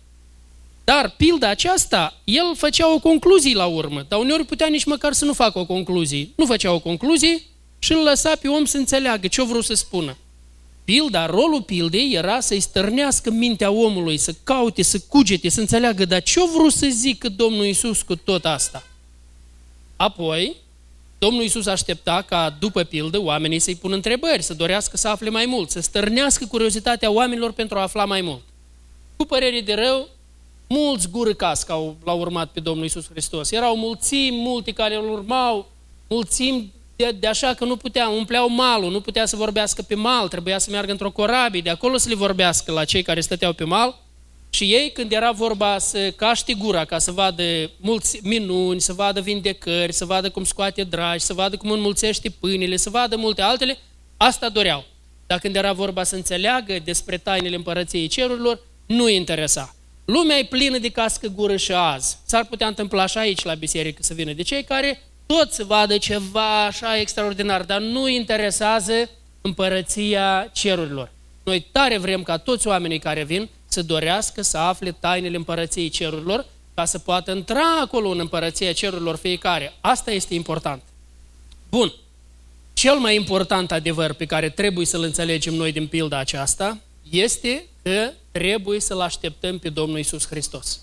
Dar 0.83 1.13
pilda 1.17 1.49
aceasta, 1.49 2.19
el 2.23 2.55
făcea 2.55 2.93
o 2.93 2.99
concluzie 2.99 3.55
la 3.55 3.65
urmă, 3.65 4.05
dar 4.07 4.19
uneori 4.19 4.45
putea 4.45 4.67
nici 4.67 4.85
măcar 4.85 5.13
să 5.13 5.25
nu 5.25 5.33
facă 5.33 5.59
o 5.59 5.65
concluzie. 5.65 6.29
Nu 6.35 6.45
făcea 6.45 6.71
o 6.71 6.79
concluzie 6.79 7.41
și 7.79 7.91
îl 7.91 8.03
lăsa 8.03 8.35
pe 8.41 8.47
om 8.47 8.65
să 8.65 8.77
înțeleagă 8.77 9.27
ce-o 9.27 9.45
vrut 9.45 9.63
să 9.63 9.73
spună. 9.73 10.17
Pilda, 10.83 11.25
rolul 11.25 11.61
pildei 11.61 12.13
era 12.13 12.39
să-i 12.39 12.59
stărnească 12.59 13.31
mintea 13.31 13.71
omului, 13.71 14.17
să 14.17 14.35
caute, 14.43 14.81
să 14.81 14.99
cugete, 14.99 15.49
să 15.49 15.59
înțeleagă, 15.59 16.05
dar 16.05 16.23
ce-o 16.23 16.45
vrut 16.45 16.73
să 16.73 16.87
zică 16.89 17.29
Domnul 17.29 17.65
Isus 17.65 18.01
cu 18.01 18.15
tot 18.15 18.45
asta? 18.45 18.87
Apoi, 19.95 20.55
Domnul 21.19 21.43
Isus 21.43 21.65
aștepta 21.65 22.21
ca, 22.21 22.55
după 22.59 22.83
pildă, 22.83 23.21
oamenii 23.21 23.59
să-i 23.59 23.75
pună 23.75 23.95
întrebări, 23.95 24.41
să 24.41 24.53
dorească 24.53 24.97
să 24.97 25.07
afle 25.07 25.29
mai 25.29 25.45
mult, 25.45 25.69
să 25.69 25.79
stărnească 25.79 26.45
curiozitatea 26.45 27.11
oamenilor 27.11 27.51
pentru 27.51 27.77
a 27.77 27.81
afla 27.81 28.05
mai 28.05 28.21
mult. 28.21 28.41
Cu 29.15 29.25
părere 29.25 29.61
de 29.61 29.73
rău, 29.73 30.07
mulți 30.67 31.09
gură 31.09 31.33
cască 31.33 31.71
au, 31.71 31.97
l-au 32.03 32.19
urmat 32.19 32.49
pe 32.51 32.59
Domnul 32.59 32.85
Isus 32.85 33.09
Hristos. 33.09 33.51
Erau 33.51 33.75
mulțimi, 33.77 34.37
multi 34.37 34.73
care 34.73 34.95
îl 34.95 35.09
urmau, 35.09 35.71
mulțimi 36.07 36.71
de, 36.95 37.15
de 37.19 37.27
așa 37.27 37.53
că 37.53 37.65
nu 37.65 37.75
putea, 37.75 38.09
umpleau 38.09 38.49
malul, 38.49 38.91
nu 38.91 39.01
putea 39.01 39.25
să 39.25 39.35
vorbească 39.35 39.81
pe 39.81 39.95
mal, 39.95 40.27
trebuia 40.27 40.57
să 40.57 40.71
meargă 40.71 40.91
într-o 40.91 41.11
corabie, 41.11 41.61
de 41.61 41.69
acolo 41.69 41.97
să 41.97 42.09
le 42.09 42.15
vorbească 42.15 42.71
la 42.71 42.85
cei 42.85 43.01
care 43.01 43.21
stăteau 43.21 43.53
pe 43.53 43.63
mal. 43.63 43.95
Și 44.49 44.63
ei, 44.73 44.91
când 44.91 45.11
era 45.11 45.31
vorba 45.31 45.77
să 45.77 46.11
caște 46.11 46.53
gura 46.53 46.85
ca 46.85 46.99
să 46.99 47.11
vadă 47.11 47.43
mulți 47.77 48.19
minuni, 48.23 48.81
să 48.81 48.93
vadă 48.93 49.21
vindecări, 49.21 49.93
să 49.93 50.05
vadă 50.05 50.29
cum 50.29 50.43
scoate 50.43 50.83
dragi, 50.83 51.23
să 51.23 51.33
vadă 51.33 51.57
cum 51.57 51.71
înmulțește 51.71 52.29
pâinile, 52.29 52.77
să 52.77 52.89
vadă 52.89 53.15
multe 53.15 53.41
altele, 53.41 53.77
asta 54.17 54.49
doreau. 54.49 54.85
Dar 55.27 55.39
când 55.39 55.55
era 55.55 55.73
vorba 55.73 56.03
să 56.03 56.15
înțeleagă 56.15 56.79
despre 56.83 57.17
tainele 57.17 57.55
împărăției 57.55 58.07
cerurilor, 58.07 58.59
nu 58.85 59.09
interesa. 59.09 59.75
Lumea 60.05 60.37
e 60.37 60.45
plină 60.45 60.77
de 60.77 60.89
cască 60.89 61.27
gură 61.27 61.55
și 61.55 61.71
azi. 61.71 62.17
S-ar 62.25 62.45
putea 62.45 62.67
întâmpla 62.67 63.05
și 63.05 63.17
aici 63.17 63.43
la 63.43 63.53
biserică 63.53 64.03
să 64.03 64.13
vină 64.13 64.33
de 64.33 64.41
cei 64.41 64.63
care 64.63 65.03
tot 65.25 65.51
să 65.51 65.63
vadă 65.63 65.97
ceva 65.97 66.65
așa 66.65 66.97
extraordinar, 66.97 67.63
dar 67.63 67.81
nu 67.81 68.07
interesează 68.07 69.09
împărăția 69.41 70.49
cerurilor. 70.53 71.11
Noi 71.43 71.65
tare 71.71 71.97
vrem 71.97 72.23
ca 72.23 72.37
toți 72.37 72.67
oamenii 72.67 72.99
care 72.99 73.23
vin 73.23 73.49
să 73.69 73.81
dorească 73.81 74.41
să 74.41 74.57
afle 74.57 74.91
tainele 74.91 75.35
împărăției 75.35 75.89
cerurilor, 75.89 76.45
ca 76.73 76.85
să 76.85 76.99
poată 76.99 77.31
intra 77.31 77.79
acolo 77.81 78.09
în 78.09 78.19
împărăția 78.19 78.73
cerurilor 78.73 79.15
fiecare. 79.15 79.73
Asta 79.81 80.11
este 80.11 80.33
important. 80.33 80.81
Bun. 81.69 81.93
Cel 82.73 82.95
mai 82.95 83.15
important 83.15 83.71
adevăr 83.71 84.13
pe 84.13 84.25
care 84.25 84.49
trebuie 84.49 84.85
să-l 84.85 85.03
înțelegem 85.03 85.53
noi 85.53 85.71
din 85.71 85.87
pilda 85.87 86.17
aceasta 86.17 86.77
este 87.09 87.65
că 87.81 88.11
trebuie 88.31 88.79
să-L 88.79 88.99
așteptăm 88.99 89.59
pe 89.59 89.69
Domnul 89.69 89.99
Isus 89.99 90.27
Hristos. 90.27 90.81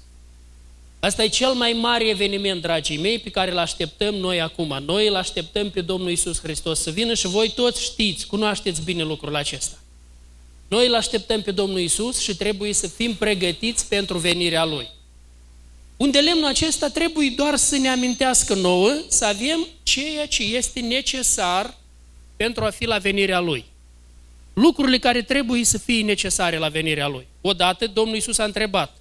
Asta 1.01 1.23
e 1.23 1.29
cel 1.29 1.53
mai 1.53 1.73
mare 1.73 2.09
eveniment, 2.09 2.63
dragii 2.63 2.99
mei, 2.99 3.19
pe 3.19 3.31
care 3.31 3.51
îl 3.51 3.59
așteptăm 3.59 4.15
noi 4.15 4.41
acum. 4.41 4.83
Noi 4.87 5.07
îl 5.07 5.15
așteptăm 5.15 5.71
pe 5.71 5.81
Domnul 5.81 6.11
Isus 6.11 6.41
Hristos 6.41 6.81
să 6.81 6.91
vină 6.91 7.15
și 7.15 7.27
voi 7.27 7.53
toți 7.55 7.83
știți, 7.83 8.27
cunoașteți 8.27 8.83
bine 8.83 9.03
lucrul 9.03 9.37
acesta. 9.37 9.77
Noi 10.69 10.87
îl 10.87 10.95
așteptăm 10.95 11.43
pe 11.43 11.51
Domnul 11.51 11.79
Isus 11.79 12.19
și 12.19 12.37
trebuie 12.37 12.73
să 12.73 12.89
fim 12.89 13.15
pregătiți 13.15 13.89
pentru 13.89 14.19
venirea 14.19 14.65
Lui. 14.65 14.89
Unde 15.97 16.19
lemnul 16.19 16.45
acesta 16.45 16.89
trebuie 16.89 17.33
doar 17.37 17.57
să 17.57 17.77
ne 17.77 17.89
amintească 17.89 18.55
nouă 18.55 18.93
să 19.09 19.25
avem 19.25 19.67
ceea 19.83 20.27
ce 20.27 20.43
este 20.43 20.81
necesar 20.81 21.79
pentru 22.37 22.65
a 22.65 22.71
fi 22.71 22.85
la 22.85 22.99
venirea 22.99 23.41
Lui. 23.41 23.65
Lucrurile 24.55 24.99
care 24.99 25.23
trebuie 25.23 25.65
să 25.65 25.79
fie 25.79 26.03
necesare 26.03 26.59
la 26.59 26.69
venirea 26.69 27.09
Lui. 27.09 27.27
Odată 27.41 27.87
Domnul 27.87 28.17
Isus 28.17 28.39
a 28.39 28.45
întrebat, 28.45 28.97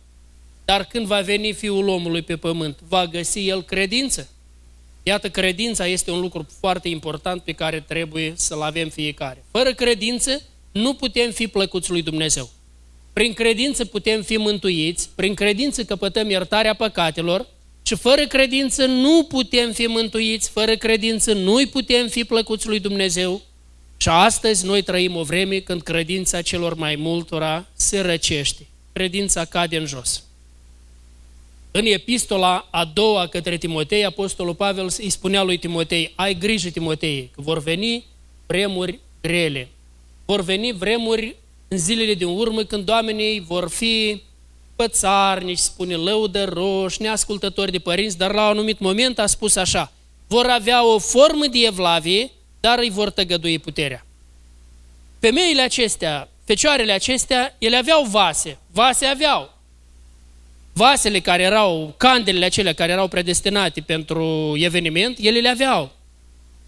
dar 0.65 0.85
când 0.85 1.05
va 1.05 1.21
veni 1.21 1.53
Fiul 1.53 1.87
omului 1.87 2.21
pe 2.21 2.37
pământ, 2.37 2.79
va 2.87 3.05
găsi 3.05 3.47
El 3.47 3.63
credință? 3.63 4.29
Iată, 5.03 5.29
credința 5.29 5.87
este 5.87 6.11
un 6.11 6.19
lucru 6.19 6.47
foarte 6.59 6.87
important 6.87 7.41
pe 7.41 7.51
care 7.51 7.79
trebuie 7.79 8.33
să-l 8.35 8.61
avem 8.61 8.89
fiecare. 8.89 9.43
Fără 9.51 9.73
credință, 9.73 10.41
nu 10.81 10.93
putem 10.93 11.31
fi 11.31 11.47
plăcuți 11.47 11.91
lui 11.91 12.01
Dumnezeu. 12.01 12.49
Prin 13.13 13.33
credință 13.33 13.85
putem 13.85 14.21
fi 14.21 14.37
mântuiți, 14.37 15.09
prin 15.15 15.33
credință 15.33 15.83
căpătăm 15.83 16.29
iertarea 16.29 16.73
păcatelor 16.73 17.47
și 17.83 17.95
fără 17.95 18.25
credință 18.27 18.85
nu 18.85 19.23
putem 19.23 19.71
fi 19.71 19.85
mântuiți, 19.85 20.49
fără 20.49 20.75
credință 20.75 21.33
nu-i 21.33 21.67
putem 21.67 22.07
fi 22.07 22.23
plăcuți 22.23 22.67
lui 22.67 22.79
Dumnezeu. 22.79 23.41
Și 23.97 24.09
astăzi 24.09 24.65
noi 24.65 24.81
trăim 24.81 25.15
o 25.15 25.23
vreme 25.23 25.59
când 25.59 25.81
credința 25.81 26.41
celor 26.41 26.73
mai 26.73 26.95
multora 26.95 27.67
se 27.73 27.99
răcește. 27.99 28.67
Credința 28.93 29.45
cade 29.45 29.77
în 29.77 29.85
jos. 29.85 30.23
În 31.71 31.85
epistola 31.85 32.67
a 32.71 32.85
doua 32.93 33.27
către 33.27 33.57
Timotei, 33.57 34.05
Apostolul 34.05 34.55
Pavel 34.55 34.89
îi 34.97 35.09
spunea 35.09 35.43
lui 35.43 35.57
Timotei, 35.57 36.11
ai 36.15 36.37
grijă 36.37 36.69
Timotei, 36.69 37.29
că 37.35 37.41
vor 37.41 37.59
veni 37.59 38.05
vremuri 38.45 38.99
grele, 39.21 39.69
vor 40.25 40.41
veni 40.41 40.71
vremuri 40.71 41.35
în 41.67 41.77
zilele 41.77 42.13
din 42.13 42.27
urmă 42.27 42.63
când 42.63 42.89
oamenii 42.89 43.39
vor 43.39 43.69
fi 43.69 44.21
pățarnici, 44.75 45.57
spune 45.57 45.95
lăudăroși, 45.95 47.01
neascultători 47.01 47.71
de 47.71 47.79
părinți, 47.79 48.17
dar 48.17 48.33
la 48.33 48.43
un 48.43 48.49
anumit 48.49 48.79
moment 48.79 49.19
a 49.19 49.25
spus 49.25 49.55
așa, 49.55 49.91
vor 50.27 50.45
avea 50.45 50.85
o 50.85 50.99
formă 50.99 51.45
de 51.45 51.59
evlavie, 51.59 52.31
dar 52.59 52.79
îi 52.79 52.89
vor 52.89 53.09
tăgădui 53.09 53.59
puterea. 53.59 54.05
Femeile 55.19 55.61
acestea, 55.61 56.29
fecioarele 56.43 56.91
acestea, 56.91 57.55
ele 57.57 57.75
aveau 57.75 58.03
vase, 58.03 58.57
vase 58.71 59.05
aveau. 59.05 59.53
Vasele 60.73 61.19
care 61.19 61.43
erau, 61.43 61.93
candelele 61.97 62.45
acelea 62.45 62.73
care 62.73 62.91
erau 62.91 63.07
predestinate 63.07 63.81
pentru 63.81 64.53
eveniment, 64.55 65.17
ele 65.19 65.39
le 65.39 65.49
aveau. 65.49 65.91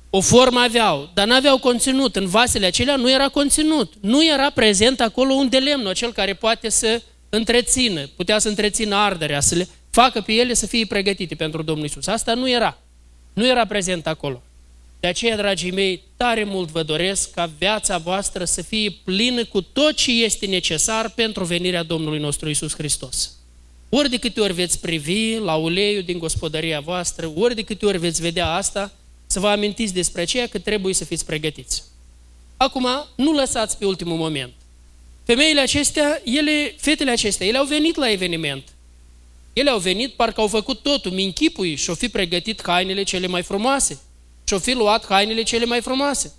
O 0.09 0.21
formă 0.21 0.59
aveau, 0.59 1.09
dar 1.13 1.27
nu 1.27 1.33
aveau 1.33 1.57
conținut. 1.57 2.15
În 2.15 2.27
vasele 2.27 2.65
acelea 2.65 2.95
nu 2.95 3.11
era 3.11 3.27
conținut. 3.27 3.93
Nu 4.01 4.25
era 4.25 4.49
prezent 4.49 5.01
acolo 5.01 5.33
un 5.33 5.49
de 5.49 5.57
lemn, 5.57 5.93
cel 5.93 6.11
care 6.11 6.33
poate 6.33 6.69
să 6.69 7.01
întrețină, 7.29 8.09
putea 8.15 8.39
să 8.39 8.47
întrețină 8.47 8.95
arderea, 8.95 9.39
să 9.39 9.55
le 9.55 9.67
facă 9.89 10.21
pe 10.21 10.33
ele 10.33 10.53
să 10.53 10.67
fie 10.67 10.85
pregătite 10.85 11.35
pentru 11.35 11.61
Domnul 11.61 11.85
Isus. 11.85 12.07
Asta 12.07 12.33
nu 12.33 12.49
era. 12.49 12.77
Nu 13.33 13.47
era 13.47 13.65
prezent 13.65 14.07
acolo. 14.07 14.41
De 14.99 15.07
aceea, 15.07 15.35
dragii 15.35 15.71
mei, 15.71 16.03
tare 16.17 16.43
mult 16.43 16.69
vă 16.69 16.83
doresc 16.83 17.31
ca 17.31 17.49
viața 17.57 17.97
voastră 17.97 18.45
să 18.45 18.61
fie 18.61 18.95
plină 19.03 19.45
cu 19.45 19.61
tot 19.61 19.93
ce 19.93 20.23
este 20.23 20.45
necesar 20.45 21.09
pentru 21.09 21.43
venirea 21.43 21.83
Domnului 21.83 22.19
nostru 22.19 22.49
Isus 22.49 22.73
Hristos. 22.73 23.31
Ori 23.89 24.09
de 24.09 24.17
câte 24.17 24.39
ori 24.39 24.53
veți 24.53 24.79
privi 24.79 25.37
la 25.37 25.55
uleiul 25.55 26.03
din 26.03 26.17
gospodăria 26.17 26.79
voastră, 26.79 27.31
ori 27.35 27.55
de 27.55 27.61
câte 27.61 27.85
ori 27.85 27.97
veți 27.97 28.21
vedea 28.21 28.53
asta, 28.53 28.91
să 29.37 29.43
vă 29.43 29.49
amintiți 29.49 29.93
despre 29.93 30.21
aceea 30.21 30.47
că 30.47 30.59
trebuie 30.59 30.93
să 30.93 31.05
fiți 31.05 31.25
pregătiți. 31.25 31.83
Acum, 32.57 32.87
nu 33.15 33.31
lăsați 33.31 33.77
pe 33.77 33.85
ultimul 33.85 34.17
moment. 34.17 34.53
Femeile 35.23 35.59
acestea, 35.59 36.21
ele, 36.23 36.75
fetele 36.77 37.11
acestea, 37.11 37.47
ele 37.47 37.57
au 37.57 37.65
venit 37.65 37.95
la 37.95 38.11
eveniment. 38.11 38.63
Ele 39.53 39.69
au 39.69 39.79
venit, 39.79 40.13
parcă 40.13 40.41
au 40.41 40.47
făcut 40.47 40.81
totul, 40.81 41.11
minchipui 41.11 41.75
și-au 41.75 41.95
fi 41.95 42.09
pregătit 42.09 42.61
hainele 42.63 43.03
cele 43.03 43.27
mai 43.27 43.41
frumoase. 43.41 43.99
Și-au 44.43 44.59
fi 44.59 44.73
luat 44.73 45.05
hainele 45.05 45.43
cele 45.43 45.65
mai 45.65 45.81
frumoase. 45.81 46.33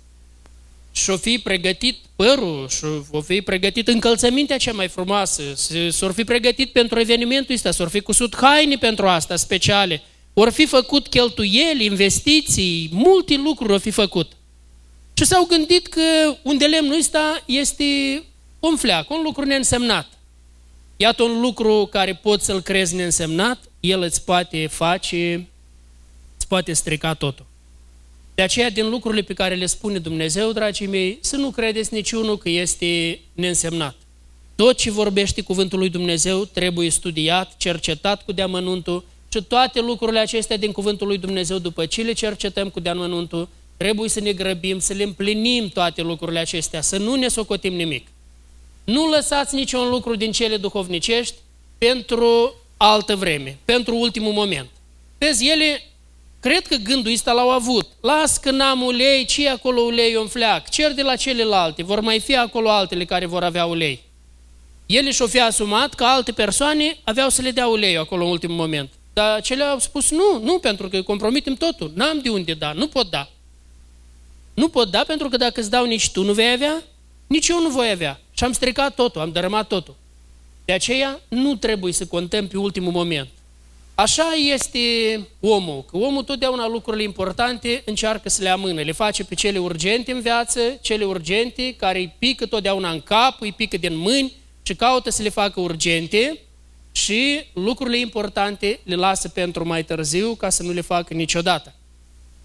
Și-au 0.91 1.17
fi 1.17 1.37
pregătit 1.37 1.97
părul, 2.15 2.69
și-au 2.69 3.21
fi 3.21 3.41
pregătit 3.41 3.87
încălțămintea 3.87 4.57
cea 4.57 4.73
mai 4.73 4.87
frumoasă, 4.87 5.43
s-au 5.89 6.11
fi 6.11 6.23
pregătit 6.23 6.71
pentru 6.71 6.99
evenimentul 6.99 7.55
ăsta, 7.55 7.71
s-au 7.71 7.87
fi 7.87 7.99
cusut 7.99 8.35
haine 8.35 8.75
pentru 8.75 9.07
asta 9.07 9.35
speciale, 9.35 10.03
ori 10.33 10.51
fi 10.51 10.65
făcut 10.65 11.07
cheltuieli, 11.07 11.85
investiții, 11.85 12.89
multe 12.91 13.35
lucruri 13.35 13.71
au 13.71 13.79
fi 13.79 13.91
făcut. 13.91 14.31
Și 15.13 15.25
s-au 15.25 15.45
gândit 15.45 15.87
că 15.87 16.01
un 16.41 16.57
de 16.57 16.65
lemnul 16.65 16.97
ăsta 16.97 17.43
este 17.45 18.23
un 18.59 18.75
fleac, 18.75 19.09
un 19.09 19.21
lucru 19.23 19.45
neînsemnat. 19.45 20.07
Iată 20.97 21.23
un 21.23 21.41
lucru 21.41 21.87
care 21.91 22.13
poți 22.13 22.45
să-l 22.45 22.61
crezi 22.61 22.95
neînsemnat, 22.95 23.57
el 23.79 24.01
îți 24.01 24.23
poate 24.23 24.67
face, 24.67 25.47
îți 26.37 26.47
poate 26.47 26.73
strica 26.73 27.13
totul. 27.13 27.45
De 28.35 28.41
aceea, 28.41 28.69
din 28.69 28.89
lucrurile 28.89 29.21
pe 29.21 29.33
care 29.33 29.55
le 29.55 29.65
spune 29.65 29.97
Dumnezeu, 29.97 30.51
dragii 30.51 30.87
mei, 30.87 31.17
să 31.21 31.35
nu 31.35 31.49
credeți 31.49 31.93
niciunul 31.93 32.37
că 32.37 32.49
este 32.49 33.19
neînsemnat. 33.33 33.95
Tot 34.55 34.77
ce 34.77 34.91
vorbește 34.91 35.41
cuvântul 35.41 35.79
lui 35.79 35.89
Dumnezeu 35.89 36.45
trebuie 36.45 36.89
studiat, 36.89 37.57
cercetat 37.57 38.23
cu 38.23 38.31
deamănuntul 38.31 39.05
și 39.33 39.43
toate 39.43 39.79
lucrurile 39.79 40.19
acestea 40.19 40.57
din 40.57 40.71
cuvântul 40.71 41.07
lui 41.07 41.17
Dumnezeu, 41.17 41.57
după 41.57 41.85
ce 41.85 42.01
le 42.01 42.13
cercetăm 42.13 42.69
cu 42.69 42.79
deamănuntul, 42.79 43.47
trebuie 43.77 44.09
să 44.09 44.19
ne 44.19 44.33
grăbim, 44.33 44.79
să 44.79 44.93
le 44.93 45.03
împlinim 45.03 45.69
toate 45.69 46.01
lucrurile 46.01 46.39
acestea, 46.39 46.81
să 46.81 46.97
nu 46.97 47.15
ne 47.15 47.27
socotim 47.27 47.73
nimic. 47.73 48.07
Nu 48.83 49.09
lăsați 49.09 49.55
niciun 49.55 49.89
lucru 49.89 50.15
din 50.15 50.31
cele 50.31 50.57
duhovnicești 50.57 51.35
pentru 51.77 52.53
altă 52.77 53.15
vreme, 53.15 53.57
pentru 53.65 53.95
ultimul 53.95 54.31
moment. 54.31 54.69
Vezi, 55.17 55.47
ele, 55.47 55.83
cred 56.39 56.67
că 56.67 56.75
gândul 56.75 57.11
ăsta 57.11 57.31
l-au 57.31 57.49
avut. 57.49 57.87
Las 58.01 58.37
că 58.37 58.51
n-am 58.51 58.81
ulei, 58.81 59.25
ce 59.25 59.49
acolo 59.49 59.81
ulei 59.81 60.13
în 60.13 60.27
fleac? 60.27 60.69
Cer 60.69 60.93
de 60.93 61.01
la 61.01 61.15
celelalte, 61.15 61.83
vor 61.83 61.99
mai 61.99 62.19
fi 62.19 62.35
acolo 62.35 62.69
altele 62.69 63.05
care 63.05 63.25
vor 63.25 63.43
avea 63.43 63.65
ulei. 63.65 64.03
Ele 64.85 65.11
și-o 65.11 65.27
fi 65.27 65.39
asumat 65.39 65.93
că 65.93 66.03
alte 66.03 66.31
persoane 66.31 66.97
aveau 67.03 67.29
să 67.29 67.41
le 67.41 67.51
dea 67.51 67.67
ulei 67.67 67.97
acolo 67.97 68.23
în 68.23 68.31
ultimul 68.31 68.55
moment. 68.55 68.89
Dar 69.19 69.41
cele 69.41 69.63
au 69.63 69.79
spus 69.79 70.09
nu, 70.11 70.39
nu, 70.43 70.59
pentru 70.59 70.89
că 70.89 71.01
compromitem 71.01 71.53
totul. 71.53 71.91
N-am 71.95 72.19
de 72.19 72.29
unde 72.29 72.53
da, 72.53 72.71
nu 72.73 72.87
pot 72.87 73.09
da. 73.09 73.29
Nu 74.53 74.69
pot 74.69 74.91
da 74.91 75.03
pentru 75.07 75.29
că 75.29 75.37
dacă 75.37 75.59
îți 75.59 75.69
dau 75.69 75.85
nici 75.85 76.11
tu 76.11 76.23
nu 76.23 76.33
vei 76.33 76.51
avea, 76.51 76.83
nici 77.27 77.47
eu 77.47 77.61
nu 77.61 77.69
voi 77.69 77.89
avea. 77.89 78.19
Și 78.31 78.43
am 78.43 78.51
stricat 78.51 78.95
totul, 78.95 79.21
am 79.21 79.31
dărâmat 79.31 79.67
totul. 79.67 79.95
De 80.65 80.73
aceea 80.73 81.19
nu 81.27 81.55
trebuie 81.55 81.93
să 81.93 82.05
contăm 82.05 82.47
pe 82.47 82.57
ultimul 82.57 82.91
moment. 82.91 83.27
Așa 83.95 84.31
este 84.53 84.79
omul, 85.39 85.83
că 85.83 85.97
omul 85.97 86.23
totdeauna 86.23 86.67
lucrurile 86.67 87.03
importante 87.03 87.81
încearcă 87.85 88.29
să 88.29 88.41
le 88.41 88.49
amână, 88.49 88.81
le 88.81 88.91
face 88.91 89.23
pe 89.23 89.35
cele 89.35 89.57
urgente 89.57 90.11
în 90.11 90.21
viață, 90.21 90.59
cele 90.81 91.05
urgente 91.05 91.75
care 91.75 91.99
îi 91.99 92.15
pică 92.19 92.45
totdeauna 92.45 92.91
în 92.91 93.01
cap, 93.01 93.41
îi 93.41 93.51
pică 93.51 93.77
din 93.77 93.97
mâini 93.97 94.33
și 94.61 94.75
caută 94.75 95.09
să 95.09 95.21
le 95.21 95.29
facă 95.29 95.59
urgente 95.59 96.39
și 96.91 97.45
lucrurile 97.53 97.99
importante 97.99 98.79
le 98.83 98.95
lasă 98.95 99.27
pentru 99.29 99.65
mai 99.65 99.83
târziu 99.83 100.35
ca 100.35 100.49
să 100.49 100.63
nu 100.63 100.71
le 100.71 100.81
facă 100.81 101.13
niciodată. 101.13 101.73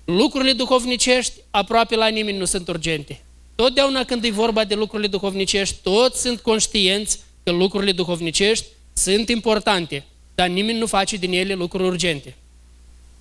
Lucrurile 0.04 0.52
duhovnicești 0.52 1.32
aproape 1.50 1.96
la 1.96 2.06
nimeni 2.06 2.38
nu 2.38 2.44
sunt 2.44 2.68
urgente. 2.68 3.22
Totdeauna 3.54 4.04
când 4.04 4.24
e 4.24 4.30
vorba 4.30 4.64
de 4.64 4.74
lucrurile 4.74 5.08
duhovnicești, 5.08 5.76
toți 5.82 6.20
sunt 6.20 6.40
conștienți 6.40 7.18
că 7.42 7.50
lucrurile 7.50 7.92
duhovnicești 7.92 8.66
sunt 8.92 9.28
importante, 9.28 10.04
dar 10.34 10.48
nimeni 10.48 10.78
nu 10.78 10.86
face 10.86 11.16
din 11.16 11.32
ele 11.32 11.54
lucruri 11.54 11.84
urgente. 11.84 12.36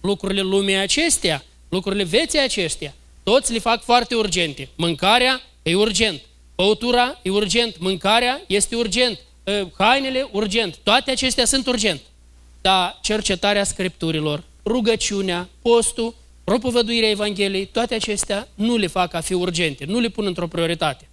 Lucrurile 0.01 0.41
lumii 0.41 0.75
acestea, 0.75 1.43
lucrurile 1.69 2.03
veții 2.03 2.39
acestea, 2.39 2.93
toți 3.23 3.51
le 3.51 3.59
fac 3.59 3.83
foarte 3.83 4.15
urgente. 4.15 4.69
Mâncarea 4.75 5.41
e 5.63 5.75
urgent, 5.75 6.21
băutura 6.55 7.19
e 7.21 7.29
urgent, 7.29 7.79
mâncarea 7.79 8.41
este 8.47 8.75
urgent, 8.75 9.17
ă, 9.17 9.21
hainele 9.77 10.29
urgent, 10.31 10.77
toate 10.83 11.11
acestea 11.11 11.45
sunt 11.45 11.67
urgent. 11.67 12.01
Dar 12.61 12.99
cercetarea 13.01 13.63
scripturilor, 13.63 14.43
rugăciunea, 14.65 15.49
postul, 15.61 16.15
propovăduirea 16.43 17.09
Evangheliei, 17.09 17.65
toate 17.65 17.95
acestea 17.95 18.47
nu 18.55 18.75
le 18.75 18.87
fac 18.87 19.13
a 19.13 19.21
fi 19.21 19.33
urgente, 19.33 19.85
nu 19.85 19.99
le 19.99 20.07
pun 20.07 20.25
într-o 20.25 20.47
prioritate. 20.47 21.07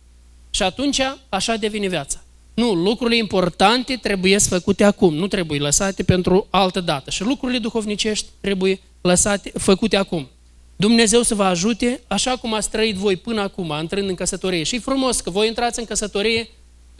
Și 0.51 0.63
atunci 0.63 1.01
așa 1.29 1.57
devine 1.57 1.89
viața. 1.89 2.23
Nu, 2.55 2.73
lucrurile 2.73 3.17
importante 3.17 3.97
trebuie 3.97 4.39
să 4.39 4.49
făcute 4.49 4.85
acum, 4.85 5.15
nu 5.15 5.27
trebuie 5.27 5.61
lăsate 5.61 6.03
pentru 6.03 6.47
altă 6.51 6.81
dată. 6.81 7.11
Și 7.11 7.23
lucrurile 7.23 7.59
duhovnicești 7.59 8.27
trebuie 8.41 8.81
lăsate, 9.01 9.53
făcute 9.59 9.97
acum. 9.97 10.29
Dumnezeu 10.77 11.23
să 11.23 11.35
vă 11.35 11.45
ajute 11.45 12.01
așa 12.07 12.37
cum 12.37 12.55
ați 12.55 12.71
trăit 12.71 12.95
voi 12.95 13.17
până 13.17 13.41
acum, 13.41 13.75
intrând 13.81 14.09
în 14.09 14.15
căsătorie. 14.15 14.63
Și 14.63 14.79
frumos 14.79 15.21
că 15.21 15.31
voi 15.31 15.47
intrați 15.47 15.79
în 15.79 15.85
căsătorie 15.85 16.49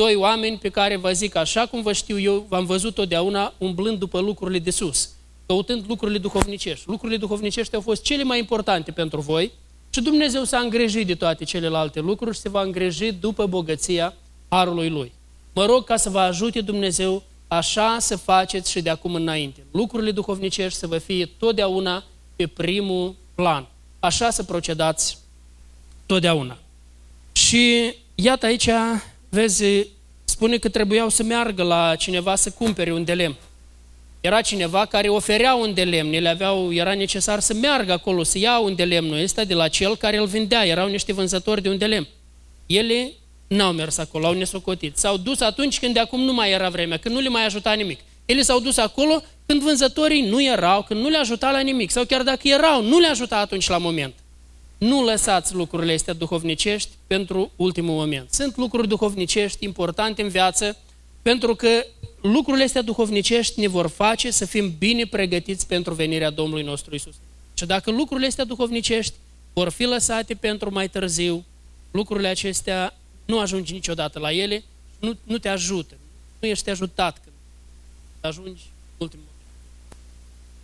doi 0.01 0.15
oameni 0.15 0.59
pe 0.59 0.69
care 0.69 0.97
vă 0.97 1.13
zic 1.13 1.35
așa 1.35 1.67
cum 1.67 1.83
vă 1.83 1.93
știu 1.93 2.19
eu, 2.19 2.47
v-am 2.49 2.65
văzut 2.65 2.95
totdeauna 2.95 3.55
umblând 3.59 3.99
după 3.99 4.21
lucrurile 4.21 4.59
de 4.59 4.71
sus 4.71 5.11
căutând 5.47 5.85
lucrurile 5.89 6.19
duhovnicești. 6.19 6.89
Lucrurile 6.89 7.19
duhovnicești 7.19 7.75
au 7.75 7.81
fost 7.81 8.03
cele 8.03 8.23
mai 8.23 8.39
importante 8.39 8.91
pentru 8.91 9.21
voi 9.21 9.53
și 9.91 10.01
Dumnezeu 10.01 10.45
s-a 10.45 10.59
îngrijit 10.59 11.07
de 11.07 11.15
toate 11.15 11.45
celelalte 11.45 12.01
lucruri 12.01 12.35
și 12.35 12.41
se 12.41 12.49
va 12.49 12.63
îngriji 12.63 13.13
după 13.13 13.47
bogăția 13.47 14.15
harului 14.49 14.89
Lui. 14.89 15.13
Mă 15.55 15.65
rog 15.65 15.85
ca 15.85 15.97
să 15.97 16.11
vă 16.11 16.19
ajute 16.19 16.61
Dumnezeu 16.61 17.23
așa 17.49 17.97
să 17.99 18.17
faceți 18.17 18.71
și 18.71 18.83
de 18.83 18.91
acum 18.91 19.15
înainte. 19.15 19.61
Lucrurile 19.73 20.11
duhovnicești 20.11 20.79
să 20.79 20.87
vă 20.87 20.99
fie 20.99 21.27
totdeauna 21.27 22.05
pe 22.37 22.47
primul 22.47 23.15
plan. 23.35 23.67
Așa 24.01 24.31
să 24.31 24.43
procedați 24.43 25.19
totdeauna. 26.07 26.59
Și 27.33 27.95
iată 28.15 28.47
aici, 28.47 28.69
vezi, 29.31 29.87
spune 30.25 30.57
că 30.57 30.69
trebuiau 30.69 31.09
să 31.09 31.23
meargă 31.23 31.63
la 31.63 31.95
cineva 31.97 32.35
să 32.35 32.51
cumpere 32.51 32.93
un 32.93 33.05
de 33.05 33.13
lemn. 33.13 33.37
Era 34.21 34.41
cineva 34.41 34.85
care 34.87 35.09
oferea 35.09 35.55
un 35.55 35.75
de 35.75 35.85
lemn, 35.85 36.13
ele 36.13 36.29
aveau, 36.29 36.73
era 36.73 36.95
necesar 36.95 37.41
să 37.41 37.55
meargă 37.55 37.93
acolo, 37.93 38.23
să 38.23 38.39
ia 38.39 38.59
un 38.59 38.75
de 38.75 38.85
lemnul 38.85 39.23
ăsta 39.23 39.45
de 39.45 39.55
la 39.55 39.69
cel 39.69 39.97
care 39.97 40.17
îl 40.17 40.27
vindea, 40.27 40.67
erau 40.67 40.89
niște 40.89 41.13
vânzători 41.13 41.63
de 41.63 41.69
un 41.69 41.79
de 41.79 41.87
lemn. 41.87 42.09
Ele 42.67 43.13
n-au 43.47 43.73
mers 43.73 43.99
acolo, 43.99 44.27
au 44.27 44.33
nesocotit. 44.33 44.97
S-au 44.97 45.17
dus 45.17 45.41
atunci 45.41 45.79
când 45.79 45.95
de 45.95 46.01
acum 46.01 46.21
nu 46.21 46.33
mai 46.33 46.51
era 46.51 46.69
vremea, 46.69 46.97
când 46.97 47.15
nu 47.15 47.21
le 47.21 47.29
mai 47.29 47.45
ajuta 47.45 47.73
nimic. 47.73 48.01
Ele 48.25 48.43
s-au 48.43 48.61
dus 48.61 48.77
acolo 48.77 49.23
când 49.47 49.63
vânzătorii 49.63 50.29
nu 50.29 50.43
erau, 50.43 50.83
când 50.83 51.01
nu 51.01 51.09
le 51.09 51.17
ajuta 51.17 51.51
la 51.51 51.61
nimic, 51.61 51.91
sau 51.91 52.05
chiar 52.05 52.23
dacă 52.23 52.49
erau, 52.49 52.83
nu 52.83 52.99
le 52.99 53.07
ajuta 53.07 53.37
atunci 53.37 53.69
la 53.69 53.79
moment. 53.79 54.15
Nu 54.79 55.05
lăsați 55.05 55.55
lucrurile 55.55 55.93
astea 55.93 56.15
duhovnicești 56.15 56.91
pentru 57.17 57.53
ultimul 57.57 57.95
moment. 57.95 58.33
Sunt 58.33 58.57
lucruri 58.57 58.89
duhovnicești 58.89 59.65
importante 59.65 60.23
în 60.23 60.29
viață, 60.29 60.77
pentru 61.23 61.55
că 61.55 61.69
lucrurile 62.21 62.65
astea 62.65 62.83
duhovnicești 62.83 63.61
ne 63.61 63.67
vor 63.67 63.87
face 63.89 64.31
să 64.31 64.45
fim 64.45 64.75
bine 64.79 65.07
pregătiți 65.07 65.67
pentru 65.67 65.95
venirea 65.95 66.31
Domnului 66.31 66.65
nostru 66.65 66.95
Isus. 66.95 67.15
Și 67.55 67.67
dacă 67.67 67.91
lucrurile 67.91 68.27
astea 68.27 68.45
duhovnicești 68.45 69.15
vor 69.53 69.69
fi 69.69 69.85
lăsate 69.85 70.35
pentru 70.35 70.73
mai 70.73 70.89
târziu, 70.89 71.45
lucrurile 71.91 72.29
acestea 72.29 72.99
nu 73.25 73.39
ajungi 73.39 73.73
niciodată 73.73 74.19
la 74.19 74.33
ele, 74.33 74.65
nu, 74.99 75.17
nu 75.23 75.39
te 75.39 75.49
ajută, 75.49 75.95
nu 76.41 76.49
ești 76.49 76.71
ajutat 76.71 77.21
când 77.23 77.37
ajungi 78.21 78.63
ultimul 78.99 79.25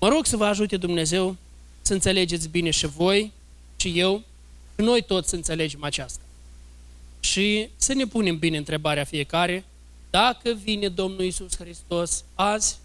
Mă 0.01 0.09
rog 0.09 0.27
să 0.27 0.37
vă 0.37 0.45
ajute 0.45 0.77
Dumnezeu 0.77 1.37
să 1.83 1.93
înțelegeți 1.93 2.49
bine 2.49 2.71
și 2.71 2.87
voi, 2.87 3.33
și 3.77 3.99
eu, 3.99 4.23
și 4.79 4.85
noi 4.85 5.03
toți 5.03 5.29
să 5.29 5.35
înțelegem 5.35 5.85
aceasta. 5.85 6.21
Și 7.31 7.69
să 7.77 7.93
ne 7.95 8.07
punem 8.07 8.39
bine 8.39 8.57
întrebarea 8.57 9.05
fiecare, 9.05 9.65
dacă 10.11 10.53
vine 10.63 10.89
Domnul 10.89 11.25
Isus 11.25 11.57
Hristos 11.57 12.25
azi, 12.35 12.79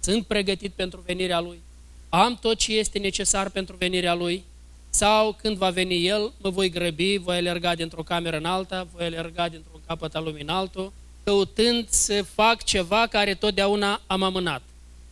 sunt 0.00 0.26
pregătit 0.26 0.72
pentru 0.72 1.02
venirea 1.06 1.40
Lui, 1.40 1.60
am 2.08 2.38
tot 2.40 2.56
ce 2.58 2.78
este 2.78 2.98
necesar 2.98 3.50
pentru 3.50 3.76
venirea 3.76 4.14
Lui, 4.14 4.44
sau 4.90 5.36
când 5.42 5.56
va 5.56 5.70
veni 5.70 6.06
El, 6.06 6.32
mă 6.40 6.50
voi 6.50 6.70
grăbi, 6.70 7.16
voi 7.16 7.36
alerga 7.36 7.74
dintr-o 7.74 8.02
cameră 8.02 8.36
în 8.36 8.44
alta, 8.44 8.88
voi 8.94 9.04
alerga 9.04 9.48
dintr-un 9.48 9.80
capăt 9.86 10.14
al 10.14 10.24
lumii 10.24 10.42
în 10.42 10.48
altul, 10.48 10.92
căutând 11.24 11.88
să 11.88 12.22
fac 12.22 12.64
ceva 12.64 13.06
care 13.06 13.34
totdeauna 13.34 14.00
am 14.06 14.22
amânat. 14.22 14.62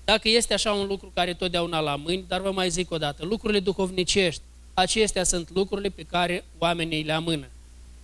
Dacă 0.05 0.29
este 0.29 0.55
așa 0.55 0.73
un 0.73 0.87
lucru 0.87 1.11
care 1.15 1.35
totdeauna 1.35 1.81
la 1.81 1.97
mâini, 1.97 2.25
dar 2.29 2.41
vă 2.41 2.53
mai 2.53 2.71
zic 2.71 2.91
o 2.91 2.99
dată, 2.99 3.25
lucrurile 3.25 3.61
duhovnicești, 3.61 4.43
acestea 4.75 5.25
sunt 5.25 5.51
lucrurile 5.55 5.89
pe 5.89 6.03
care 6.03 6.45
oamenii 6.59 7.03
le 7.03 7.13
amână. 7.13 7.49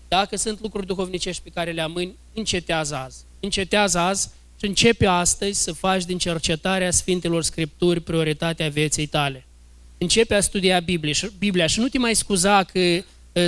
Dacă 0.09 0.37
sunt 0.37 0.61
lucruri 0.61 0.87
duhovnicești 0.87 1.43
pe 1.43 1.51
care 1.55 1.71
le 1.71 1.81
amâni, 1.81 2.14
încetează 2.35 2.95
azi. 2.95 3.25
Încetează 3.40 3.99
azi 3.99 4.31
și 4.59 4.67
începe 4.67 5.07
astăzi 5.07 5.62
să 5.62 5.73
faci 5.73 6.05
din 6.05 6.19
cercetarea 6.19 6.90
Sfintelor 6.90 7.43
Scripturi 7.43 8.01
prioritatea 8.01 8.69
vieții 8.69 9.07
tale. 9.07 9.47
Începe 9.99 10.35
a 10.35 10.40
studia 10.40 10.81
Biblia 10.81 11.12
și, 11.12 11.31
Biblia 11.38 11.67
și 11.67 11.81
nu 11.81 11.88
te 11.88 11.99
mai 11.99 12.14
scuza 12.14 12.62
că 12.62 12.81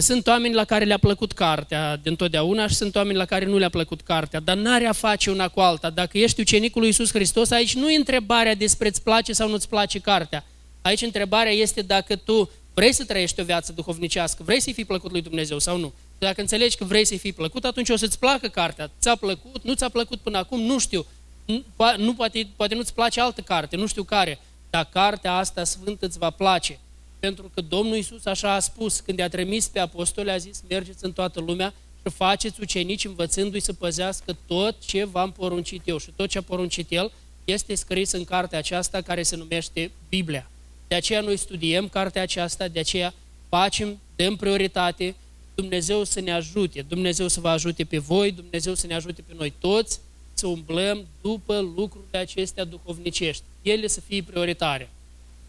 sunt 0.01 0.27
oameni 0.27 0.55
la 0.55 0.65
care 0.65 0.85
le-a 0.85 0.99
plăcut 0.99 1.33
cartea 1.33 1.97
din 1.97 2.17
totdeauna 2.17 2.67
și 2.67 2.75
sunt 2.75 2.95
oameni 2.97 3.19
la 3.19 3.25
care 3.25 3.45
nu 3.45 3.59
le-a 3.59 3.69
plăcut 3.69 4.01
cartea, 4.01 4.41
dar 4.41 4.57
n-are 4.57 4.87
a 4.87 4.93
face 4.93 5.31
una 5.31 5.49
cu 5.49 5.61
alta. 5.61 5.91
Dacă 5.91 6.19
ești 6.19 6.41
ucenicul 6.41 6.81
lui 6.81 6.89
Iisus 6.89 7.11
Hristos, 7.11 7.51
aici 7.51 7.75
nu 7.75 7.91
e 7.91 7.97
întrebarea 7.97 8.55
despre 8.55 8.89
îți 8.89 9.03
place 9.03 9.33
sau 9.33 9.49
nu-ți 9.49 9.69
place 9.69 9.99
cartea. 9.99 10.45
Aici 10.83 11.03
întrebarea 11.03 11.53
este 11.53 11.83
dacă 11.83 12.17
tu 12.17 12.51
vrei 12.79 12.93
să 12.93 13.05
trăiești 13.05 13.41
o 13.41 13.45
viață 13.45 13.73
duhovnicească, 13.73 14.43
vrei 14.43 14.61
să-i 14.61 14.73
fii 14.73 14.85
plăcut 14.85 15.11
lui 15.11 15.23
Dumnezeu 15.23 15.59
sau 15.59 15.77
nu. 15.77 15.93
Dacă 16.19 16.41
înțelegi 16.41 16.77
că 16.77 16.85
vrei 16.85 17.05
să-i 17.05 17.19
fii 17.19 17.33
plăcut, 17.33 17.65
atunci 17.65 17.89
o 17.89 17.97
să-ți 17.97 18.19
placă 18.19 18.49
cartea. 18.49 18.91
Ți-a 19.01 19.17
plăcut, 19.17 19.65
nu 19.65 19.75
ți-a 19.75 19.89
plăcut 19.89 20.19
până 20.19 20.39
acum, 20.39 20.61
nu 20.61 20.79
știu. 20.79 21.07
Nu, 21.45 21.65
nu 21.97 22.15
poate, 22.15 22.49
poate 22.57 22.75
nu-ți 22.75 22.95
place 22.95 23.21
altă 23.21 23.41
carte, 23.41 23.77
nu 23.77 23.87
știu 23.87 24.03
care, 24.03 24.39
dar 24.71 24.89
cartea 24.93 25.35
asta 25.35 25.65
sfântă 25.65 26.07
îți 26.07 26.19
va 26.19 26.31
place. 26.31 26.79
Pentru 27.19 27.51
că 27.55 27.61
Domnul 27.61 27.97
Isus 27.97 28.25
așa 28.25 28.53
a 28.53 28.59
spus, 28.59 29.01
când 29.01 29.19
i-a 29.19 29.29
trimis 29.29 29.67
pe 29.67 29.79
apostoli, 29.79 30.31
a 30.31 30.37
zis, 30.37 30.63
mergeți 30.69 31.05
în 31.05 31.13
toată 31.13 31.41
lumea 31.41 31.75
și 32.03 32.13
faceți 32.13 32.61
ucenici 32.61 33.05
învățându-i 33.05 33.61
să 33.61 33.73
păzească 33.73 34.37
tot 34.47 34.77
ce 34.81 35.05
v-am 35.05 35.33
poruncit 35.33 35.83
eu. 35.85 35.99
Și 35.99 36.11
tot 36.17 36.29
ce 36.29 36.39
a 36.39 36.43
poruncit 36.43 36.91
El 36.91 37.13
este 37.45 37.75
scris 37.75 38.13
în 38.13 38.25
cartea 38.25 38.59
aceasta 38.59 39.01
care 39.01 39.23
se 39.23 39.37
numește 39.37 39.91
Biblia. 40.09 40.51
De 40.89 40.95
aceea 40.95 41.21
noi 41.21 41.37
studiem 41.37 41.89
cartea 41.89 42.23
aceasta, 42.23 42.69
de 42.69 42.79
aceea 42.79 43.15
facem, 43.49 43.99
dăm 44.17 44.37
prioritate, 44.37 45.15
Dumnezeu 45.55 46.05
să 46.05 46.21
ne 46.21 46.33
ajute, 46.33 46.83
Dumnezeu 46.83 47.29
să 47.29 47.41
vă 47.41 47.49
ajute 47.49 47.85
pe 47.85 47.99
voi, 47.99 48.33
Dumnezeu 48.33 48.75
să 48.75 48.87
ne 48.87 48.95
ajute 48.95 49.23
pe 49.23 49.35
noi 49.37 49.53
toți 49.59 50.01
să 50.35 50.47
umblăm 50.47 51.07
după 51.21 51.61
lucrurile 51.61 52.19
acestea 52.19 52.65
duhovnicești. 52.65 53.43
Ele 53.63 53.87
să 53.87 54.01
fie 54.01 54.23
prioritare. 54.23 54.91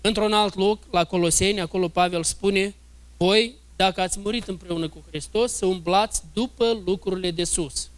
Într-un 0.02 0.34
alt 0.34 0.56
loc, 0.56 0.84
la 0.92 1.04
Coloseni, 1.04 1.60
acolo 1.60 1.88
Pavel 1.88 2.24
spune, 2.24 2.76
voi, 3.18 3.54
dacă 3.76 4.02
ați 4.02 4.20
murit 4.20 4.48
împreună 4.48 4.90
cu 4.90 5.04
Hristos, 5.10 5.52
să 5.52 5.66
umblați 5.66 6.22
după 6.34 6.82
lucrurile 6.86 7.32
de 7.32 7.44
sus. 7.44 7.90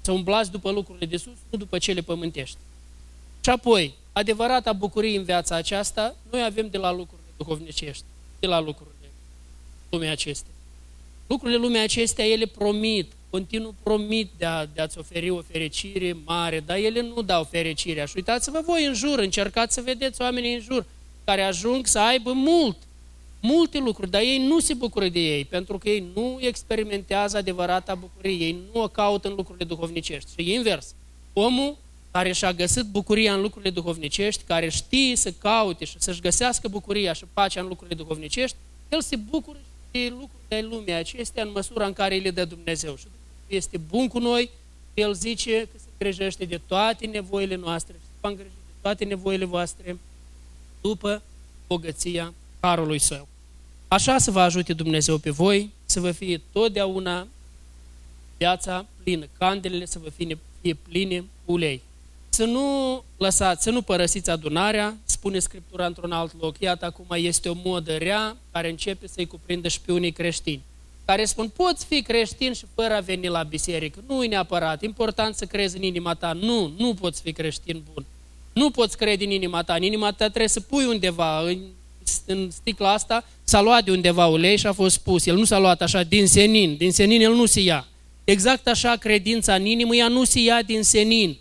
Să 0.00 0.12
umblați 0.12 0.50
după 0.50 0.70
lucrurile 0.70 1.06
de 1.06 1.16
sus, 1.16 1.36
nu 1.50 1.58
după 1.58 1.78
cele 1.78 2.00
pământești. 2.00 2.56
Și 3.40 3.50
apoi, 3.50 3.94
adevărata 4.12 4.72
bucurie 4.72 5.18
în 5.18 5.24
viața 5.24 5.54
aceasta, 5.54 6.16
noi 6.30 6.44
avem 6.44 6.68
de 6.68 6.78
la 6.78 6.90
lucrurile 6.90 7.28
duhovnicești, 7.36 8.04
de 8.40 8.46
la 8.46 8.60
lucrurile 8.60 8.92
lumea 9.90 10.12
acestea. 10.12 10.52
Lucrurile 11.26 11.58
lumea 11.58 11.82
acestea, 11.82 12.26
ele 12.26 12.46
promit, 12.46 13.12
continuu 13.30 13.74
promit 13.82 14.30
de, 14.38 14.44
a, 14.44 14.66
de 14.66 14.80
a-ți 14.80 14.98
oferi 14.98 15.30
o 15.30 15.40
fericire 15.40 16.16
mare, 16.24 16.60
dar 16.60 16.76
ele 16.76 17.00
nu 17.00 17.22
dau 17.22 17.44
fericirea. 17.44 18.04
Și 18.04 18.12
uitați-vă 18.16 18.60
voi 18.66 18.84
în 18.84 18.94
jur, 18.94 19.18
încercați 19.18 19.74
să 19.74 19.80
vedeți 19.80 20.20
oamenii 20.20 20.54
în 20.54 20.60
jur 20.60 20.86
care 21.24 21.42
ajung 21.42 21.86
să 21.86 21.98
aibă 21.98 22.32
mult, 22.32 22.76
multe 23.40 23.78
lucruri, 23.78 24.10
dar 24.10 24.20
ei 24.20 24.46
nu 24.46 24.60
se 24.60 24.74
bucură 24.74 25.08
de 25.08 25.20
ei, 25.20 25.44
pentru 25.44 25.78
că 25.78 25.88
ei 25.88 26.04
nu 26.14 26.38
experimentează 26.40 27.36
adevărata 27.36 27.94
bucurie, 27.94 28.46
ei 28.46 28.56
nu 28.72 28.82
o 28.82 28.88
caută 28.88 29.28
în 29.28 29.34
lucrurile 29.34 29.64
duhovnicești. 29.64 30.30
Și 30.36 30.52
invers, 30.52 30.94
omul 31.32 31.76
care 32.12 32.32
și-a 32.32 32.52
găsit 32.52 32.84
bucuria 32.84 33.34
în 33.34 33.40
lucrurile 33.40 33.70
duhovnicești, 33.70 34.42
care 34.42 34.68
știe 34.68 35.16
să 35.16 35.32
caute 35.32 35.84
și 35.84 35.94
să-și 35.98 36.20
găsească 36.20 36.68
bucuria 36.68 37.12
și 37.12 37.24
pacea 37.32 37.60
în 37.60 37.66
lucrurile 37.66 37.96
duhovnicești, 37.96 38.56
el 38.88 39.02
se 39.02 39.16
bucură 39.16 39.58
de 39.90 40.08
lucrurile 40.08 40.76
lumii 40.76 40.92
acestea 40.92 41.42
în 41.42 41.50
măsura 41.54 41.86
în 41.86 41.92
care 41.92 42.16
le 42.16 42.30
dă 42.30 42.44
Dumnezeu. 42.44 42.96
Și 42.96 43.06
este 43.46 43.78
bun 43.78 44.08
cu 44.08 44.18
noi, 44.18 44.50
El 44.94 45.14
zice 45.14 45.68
că 45.72 45.78
se 45.78 45.88
îngrijește 45.98 46.44
de 46.44 46.60
toate 46.66 47.06
nevoile 47.06 47.54
noastre 47.54 47.94
și 47.94 48.04
se 48.04 48.12
va 48.20 48.28
îngriji 48.28 48.50
de 48.50 48.72
toate 48.80 49.04
nevoile 49.04 49.44
voastre 49.44 49.98
după 50.80 51.22
bogăția 51.66 52.34
Harului 52.60 52.98
Său. 52.98 53.28
Așa 53.88 54.18
să 54.18 54.30
vă 54.30 54.40
ajute 54.40 54.72
Dumnezeu 54.72 55.18
pe 55.18 55.30
voi, 55.30 55.70
să 55.84 56.00
vă 56.00 56.10
fie 56.10 56.40
totdeauna 56.52 57.26
viața 58.36 58.86
plină, 59.02 59.26
candelele 59.38 59.84
să 59.84 59.98
vă 59.98 60.08
fie, 60.08 60.38
fie 60.60 60.74
pline 60.74 61.24
cu 61.44 61.52
ulei. 61.52 61.82
Să 62.34 62.44
nu 62.44 63.02
lăsați, 63.16 63.62
să 63.62 63.70
nu 63.70 63.82
părăsiți 63.82 64.30
adunarea, 64.30 64.96
spune 65.04 65.38
Scriptura 65.38 65.86
într-un 65.86 66.12
alt 66.12 66.40
loc. 66.40 66.54
Iată, 66.58 66.84
acum 66.84 67.06
este 67.14 67.48
o 67.48 67.54
modă 67.64 67.96
rea 67.96 68.36
care 68.52 68.68
începe 68.68 69.06
să-i 69.06 69.26
cuprindă 69.26 69.68
și 69.68 69.80
pe 69.80 69.92
unii 69.92 70.12
creștini. 70.12 70.62
Care 71.04 71.24
spun, 71.24 71.48
poți 71.48 71.84
fi 71.84 72.02
creștin 72.02 72.52
și 72.52 72.64
fără 72.74 72.94
a 72.94 73.00
veni 73.00 73.26
la 73.26 73.42
biserică. 73.42 73.98
Nu 74.06 74.24
e 74.24 74.26
neapărat. 74.26 74.82
Important 74.82 75.34
să 75.34 75.44
crezi 75.44 75.76
în 75.76 75.82
inima 75.82 76.14
ta. 76.14 76.32
Nu, 76.32 76.72
nu 76.76 76.94
poți 76.94 77.22
fi 77.22 77.32
creștin 77.32 77.82
bun. 77.92 78.04
Nu 78.52 78.70
poți 78.70 78.96
crede 78.96 79.24
în 79.24 79.30
inima 79.30 79.62
ta. 79.62 79.74
În 79.74 79.82
inima 79.82 80.10
ta 80.10 80.26
trebuie 80.26 80.48
să 80.48 80.60
pui 80.60 80.84
undeva, 80.84 81.40
în, 81.40 81.58
în 82.26 82.50
sticla 82.50 82.92
asta, 82.92 83.24
s-a 83.44 83.60
luat 83.60 83.84
de 83.84 83.90
undeva 83.90 84.26
ulei 84.26 84.56
și 84.56 84.66
a 84.66 84.72
fost 84.72 84.98
pus. 84.98 85.26
El 85.26 85.36
nu 85.36 85.44
s-a 85.44 85.58
luat 85.58 85.82
așa 85.82 86.02
din 86.02 86.26
senin. 86.26 86.76
Din 86.76 86.92
senin 86.92 87.20
el 87.20 87.34
nu 87.34 87.46
se 87.46 87.60
ia. 87.60 87.86
Exact 88.24 88.66
așa 88.68 88.96
credința 88.96 89.54
în 89.54 89.66
inimă, 89.66 89.94
ea 89.94 90.08
nu 90.08 90.24
se 90.24 90.40
ia 90.40 90.62
din 90.62 90.82
senin 90.82 91.40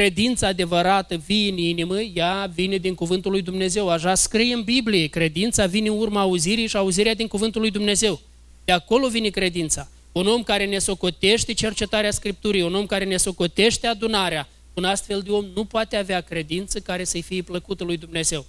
credința 0.00 0.46
adevărată 0.46 1.16
vie 1.26 1.50
în 1.50 1.58
inimă, 1.58 2.00
ea 2.00 2.50
vine 2.54 2.76
din 2.76 2.94
cuvântul 2.94 3.30
lui 3.30 3.42
Dumnezeu. 3.42 3.88
Așa 3.88 4.14
scrie 4.14 4.54
în 4.54 4.62
Biblie, 4.62 5.06
credința 5.06 5.66
vine 5.66 5.88
în 5.88 5.98
urma 5.98 6.20
auzirii 6.20 6.66
și 6.66 6.76
auzirea 6.76 7.14
din 7.14 7.28
cuvântul 7.28 7.60
lui 7.60 7.70
Dumnezeu. 7.70 8.20
De 8.64 8.72
acolo 8.72 9.08
vine 9.08 9.28
credința. 9.28 9.88
Un 10.12 10.26
om 10.26 10.42
care 10.42 10.66
ne 10.66 10.78
socotește 10.78 11.52
cercetarea 11.52 12.10
Scripturii, 12.10 12.62
un 12.62 12.74
om 12.74 12.86
care 12.86 13.04
ne 13.04 13.16
socotește 13.16 13.86
adunarea, 13.86 14.48
un 14.74 14.84
astfel 14.84 15.20
de 15.20 15.30
om 15.30 15.46
nu 15.54 15.64
poate 15.64 15.96
avea 15.96 16.20
credință 16.20 16.78
care 16.78 17.04
să-i 17.04 17.22
fie 17.22 17.42
plăcută 17.42 17.84
lui 17.84 17.96
Dumnezeu. 17.96 18.46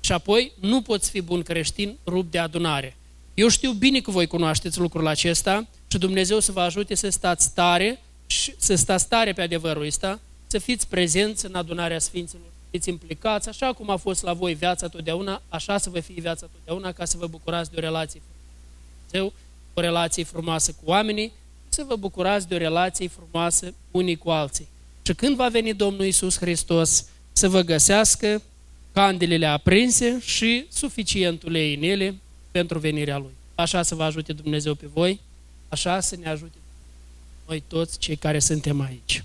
Și 0.00 0.12
apoi 0.12 0.52
nu 0.60 0.80
poți 0.80 1.10
fi 1.10 1.20
bun 1.20 1.42
creștin 1.42 1.96
rup 2.06 2.30
de 2.30 2.38
adunare. 2.38 2.96
Eu 3.34 3.48
știu 3.48 3.72
bine 3.72 4.00
că 4.00 4.10
voi 4.10 4.26
cunoașteți 4.26 4.78
lucrul 4.78 5.06
acesta 5.06 5.66
și 5.90 5.98
Dumnezeu 5.98 6.40
să 6.40 6.52
vă 6.52 6.60
ajute 6.60 6.94
să 6.94 7.08
stați 7.08 7.54
tare 7.54 8.00
și 8.26 8.52
să 8.56 8.74
stați 8.74 9.08
tare 9.08 9.32
pe 9.32 9.42
adevărul 9.42 9.86
ăsta, 9.86 10.20
să 10.50 10.58
fiți 10.58 10.88
prezenți 10.88 11.46
în 11.46 11.54
adunarea 11.54 11.98
Sfinților, 11.98 12.46
să 12.60 12.66
fiți 12.70 12.88
implicați, 12.88 13.48
așa 13.48 13.72
cum 13.72 13.90
a 13.90 13.96
fost 13.96 14.22
la 14.22 14.32
voi 14.32 14.54
viața 14.54 14.88
totdeauna, 14.88 15.42
așa 15.48 15.78
să 15.78 15.90
vă 15.90 16.00
fie 16.00 16.20
viața 16.20 16.46
totdeauna, 16.52 16.92
ca 16.92 17.04
să 17.04 17.16
vă 17.16 17.26
bucurați 17.26 17.70
de 17.70 17.76
o 17.76 17.80
relație 17.80 18.20
frumoasă 18.20 19.32
o 19.74 19.80
relație 19.80 20.24
frumoasă 20.24 20.72
cu 20.72 20.82
oamenii, 20.84 21.32
să 21.68 21.84
vă 21.88 21.96
bucurați 21.96 22.48
de 22.48 22.54
o 22.54 22.58
relație 22.58 23.08
frumoasă 23.08 23.74
unii 23.90 24.16
cu 24.16 24.30
alții. 24.30 24.68
Și 25.02 25.14
când 25.14 25.36
va 25.36 25.48
veni 25.48 25.74
Domnul 25.74 26.04
Isus 26.04 26.38
Hristos 26.38 27.06
să 27.32 27.48
vă 27.48 27.60
găsească 27.60 28.42
candelele 28.92 29.46
aprinse 29.46 30.20
și 30.20 30.66
suficient 30.72 31.42
ulei 31.42 31.74
în 31.74 31.82
ele 31.82 32.14
pentru 32.50 32.78
venirea 32.78 33.18
Lui. 33.18 33.32
Așa 33.54 33.82
să 33.82 33.94
vă 33.94 34.02
ajute 34.02 34.32
Dumnezeu 34.32 34.74
pe 34.74 34.86
voi, 34.92 35.20
așa 35.68 36.00
să 36.00 36.16
ne 36.16 36.28
ajute 36.28 36.58
noi 37.46 37.62
toți 37.66 37.98
cei 37.98 38.16
care 38.16 38.38
suntem 38.38 38.80
aici. 38.80 39.24